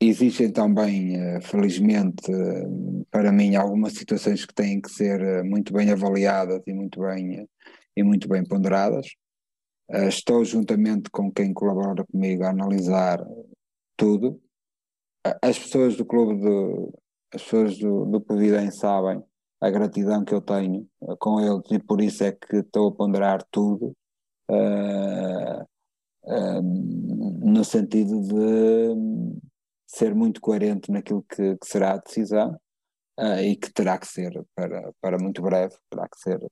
[0.00, 5.72] Existem também, eh, felizmente, eh, para mim, algumas situações que têm que ser eh, muito
[5.72, 7.48] bem avaliadas e muito bem,
[7.96, 9.06] e muito bem ponderadas.
[10.08, 13.24] Estou juntamente com quem colabora comigo a analisar
[13.96, 14.40] tudo.
[15.42, 16.92] As pessoas do clube, do,
[17.34, 19.22] as pessoas do, do Povidem sabem
[19.60, 20.86] a gratidão que eu tenho
[21.18, 23.92] com eles e por isso é que estou a ponderar tudo.
[24.50, 25.62] Uh,
[26.24, 29.40] uh, no sentido de
[29.86, 32.58] ser muito coerente naquilo que, que será a decisão
[33.18, 36.46] uh, e que terá que ser para, para muito breve, terá que ser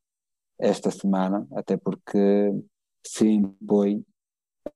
[0.59, 2.51] esta semana, até porque
[3.07, 4.05] se impõe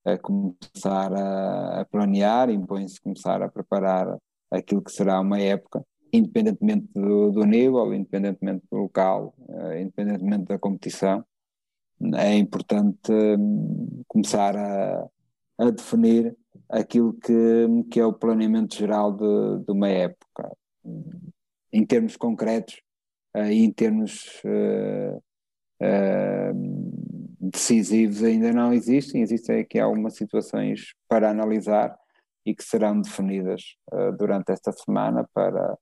[0.05, 4.19] a começar a, a planear, impõe-se começar a preparar
[4.51, 5.85] aquilo que será uma época,
[6.17, 11.25] independentemente do, do nível, independentemente do local, uh, independentemente da competição,
[12.17, 15.09] é importante um, começar a,
[15.59, 16.37] a definir
[16.69, 20.57] aquilo que, que é o planeamento geral de, de uma época,
[21.73, 22.81] em termos concretos
[23.37, 25.17] uh, e em termos uh,
[25.83, 26.53] uh,
[27.41, 31.97] decisivos ainda não existem, existem aqui algumas situações para analisar
[32.45, 33.75] e que serão definidas
[34.17, 35.77] durante esta semana para,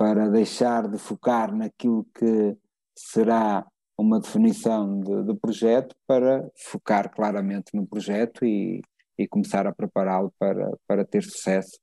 [0.00, 2.56] para deixar de focar naquilo que
[2.96, 3.66] será
[3.98, 8.80] uma definição de, de projeto para focar claramente no projeto e,
[9.18, 11.78] e começar a prepará-lo para, para ter sucesso,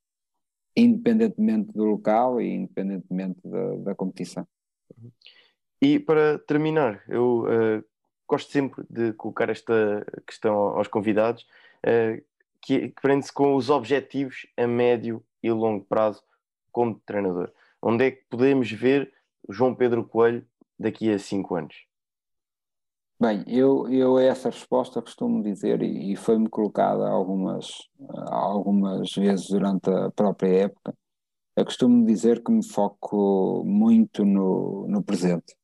[0.76, 4.44] independentemente do local e independentemente da, da competição.
[5.80, 7.84] E para terminar, eu uh,
[8.26, 11.46] gosto sempre de colocar esta questão aos convidados,
[11.86, 12.20] uh,
[12.60, 16.20] que, que prende-se com os objetivos a médio e longo prazo
[16.72, 17.52] como treinador.
[17.82, 19.12] Onde é que podemos ver
[19.48, 20.46] João Pedro Coelho
[20.78, 21.74] daqui a cinco anos?
[23.20, 27.66] Bem, eu, eu essa resposta costumo dizer, e, e foi-me colocada algumas,
[28.28, 30.94] algumas vezes durante a própria época,
[31.56, 35.56] eu costumo dizer que me foco muito no, no presente.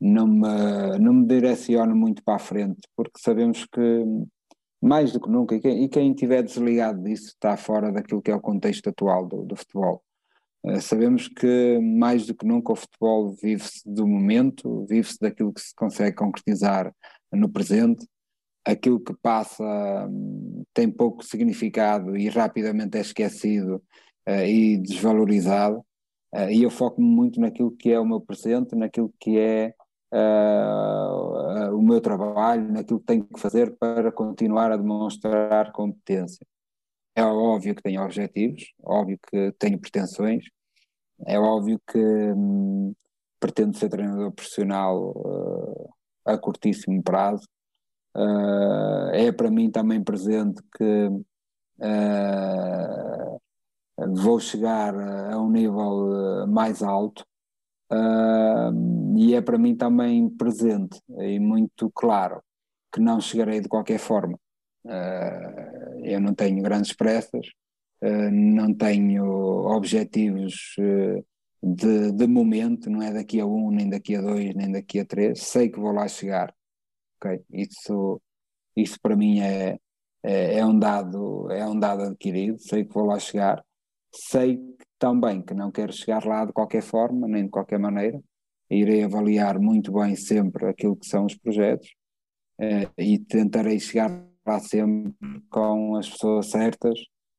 [0.00, 4.04] Não me, não me direciono muito para a frente, porque sabemos que
[4.80, 8.30] mais do que nunca, e quem, e quem estiver desligado disso está fora daquilo que
[8.30, 10.02] é o contexto atual do, do futebol.
[10.66, 15.60] Uh, sabemos que mais do que nunca o futebol vive-se do momento, vive-se daquilo que
[15.60, 16.92] se consegue concretizar
[17.32, 18.04] no presente,
[18.64, 19.62] aquilo que passa
[20.10, 23.76] um, tem pouco significado e rapidamente é esquecido
[24.28, 25.78] uh, e desvalorizado,
[26.34, 29.72] uh, e eu foco-me muito naquilo que é o meu presente, naquilo que é
[31.72, 36.46] o meu trabalho, naquilo que tenho que fazer para continuar a demonstrar competência.
[37.16, 40.44] É óbvio que tenho objetivos, óbvio que tenho pretensões,
[41.26, 42.94] é óbvio que hum,
[43.40, 45.88] pretendo ser treinador profissional uh,
[46.26, 47.44] a curtíssimo prazo.
[48.14, 51.08] Uh, é para mim também presente que
[51.78, 53.40] uh,
[54.14, 57.24] vou chegar a um nível mais alto
[59.16, 62.42] e é para mim também presente e muito claro
[62.92, 64.38] que não chegarei de qualquer forma.
[64.86, 67.46] Uh, eu não tenho grandes pressas,
[68.02, 69.24] uh, não tenho
[69.66, 70.76] objetivos
[71.62, 75.04] de, de momento, não é daqui a um, nem daqui a dois, nem daqui a
[75.04, 75.42] três.
[75.42, 76.54] Sei que vou lá chegar.
[77.16, 77.42] Okay?
[77.50, 78.20] Isso,
[78.76, 79.78] isso para mim é,
[80.22, 83.64] é, é, um dado, é um dado adquirido, sei que vou lá chegar.
[84.12, 84.60] Sei
[84.98, 88.20] também que não quero chegar lá de qualquer forma, nem de qualquer maneira.
[88.70, 91.88] Irei avaliar muito bem sempre aquilo que são os projetos
[92.58, 94.10] eh, e tentarei chegar
[94.46, 95.14] lá sempre
[95.50, 96.98] com as pessoas certas,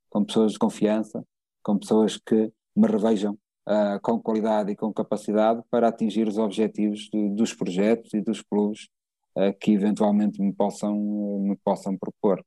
[0.10, 1.24] com pessoas de confiança,
[1.64, 3.34] com pessoas que me revejam
[3.68, 8.42] uh, com qualidade e com capacidade para atingir os objetivos de, dos projetos e dos
[8.42, 8.88] clubes
[9.36, 12.44] uh, que eventualmente me possam, me possam propor.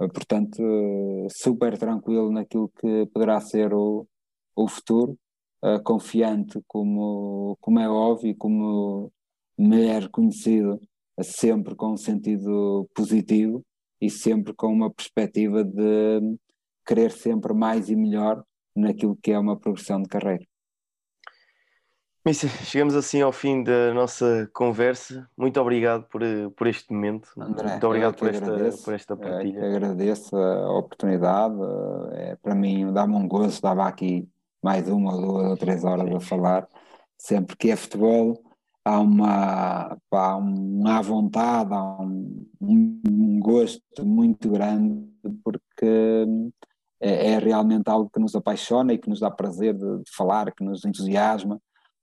[0.00, 0.62] Uh, portanto,
[1.30, 4.06] super tranquilo naquilo que poderá ser o,
[4.56, 5.16] o futuro,
[5.82, 9.12] confiante como, como é óbvio, como
[9.58, 10.80] me é reconhecido
[11.20, 13.64] sempre com um sentido positivo
[14.00, 16.36] e sempre com uma perspectiva de
[16.86, 18.42] querer sempre mais e melhor
[18.74, 20.44] naquilo que é uma progressão de carreira.
[22.24, 25.26] Missa, chegamos assim ao fim da nossa conversa.
[25.36, 26.20] Muito obrigado por,
[26.56, 27.30] por este momento.
[27.38, 29.66] André, Muito obrigado por esta, agradeço, por esta partilha.
[29.66, 31.54] agradeço a oportunidade.
[32.12, 33.62] É, para mim, dá-me um gosto.
[33.62, 34.28] Dava aqui
[34.62, 36.68] mais uma ou duas ou três horas a falar.
[37.16, 38.38] Sempre que é futebol,
[38.88, 45.06] há uma, há uma vontade, há um, um gosto muito grande,
[45.44, 46.26] porque
[47.00, 50.52] é, é, realmente algo que nos apaixona e que nos dá prazer de, de falar,
[50.52, 51.60] que nos entusiasma.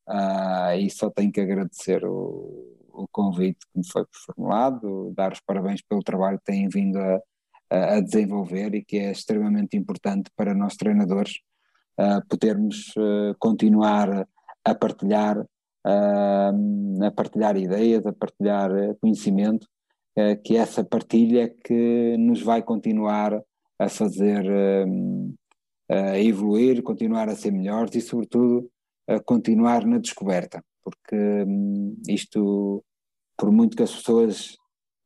[0.08, 5.40] Uh, e só tenho que agradecer o, o, convite que me foi formulado, dar os
[5.40, 10.54] parabéns pelo trabalho que têm vindo a, a desenvolver e que é extremamente importante para
[10.54, 11.40] nós treinadores
[12.00, 14.28] uh, podermos uh, continuar
[14.64, 15.44] a partilhar,
[15.86, 19.68] a partilhar ideias, a partilhar conhecimento,
[20.44, 23.40] que essa partilha é que nos vai continuar
[23.78, 24.46] a fazer
[25.90, 28.68] a evoluir, continuar a ser melhores e sobretudo
[29.08, 31.46] a continuar na descoberta, porque
[32.08, 32.84] isto,
[33.38, 34.58] por muito que as pessoas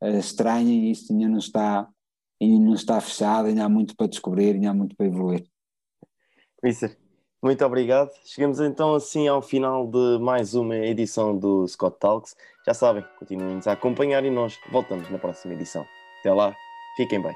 [0.01, 1.87] uh, estranhem, isto ainda não está,
[2.41, 5.45] ainda não está fechado, ainda há muito para descobrir, ainda há muito para evoluir.
[6.63, 6.97] Mister,
[7.41, 8.11] muito obrigado.
[8.25, 12.35] Chegamos então assim ao final de mais uma edição do Scott Talks.
[12.65, 15.85] Já sabem, continuem-nos a acompanhar e nós voltamos na próxima edição.
[16.19, 16.53] Até lá,
[16.97, 17.33] fiquem bem.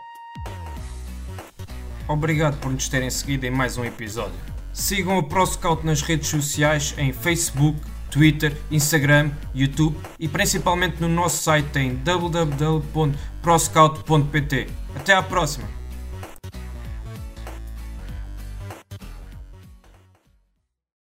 [2.07, 4.37] Obrigado por nos terem seguido em mais um episódio.
[4.73, 7.79] Sigam o ProScout nas redes sociais em Facebook,
[8.11, 14.67] Twitter, Instagram, YouTube e principalmente no nosso site em www.proscout.pt.
[14.95, 15.82] Até à próxima!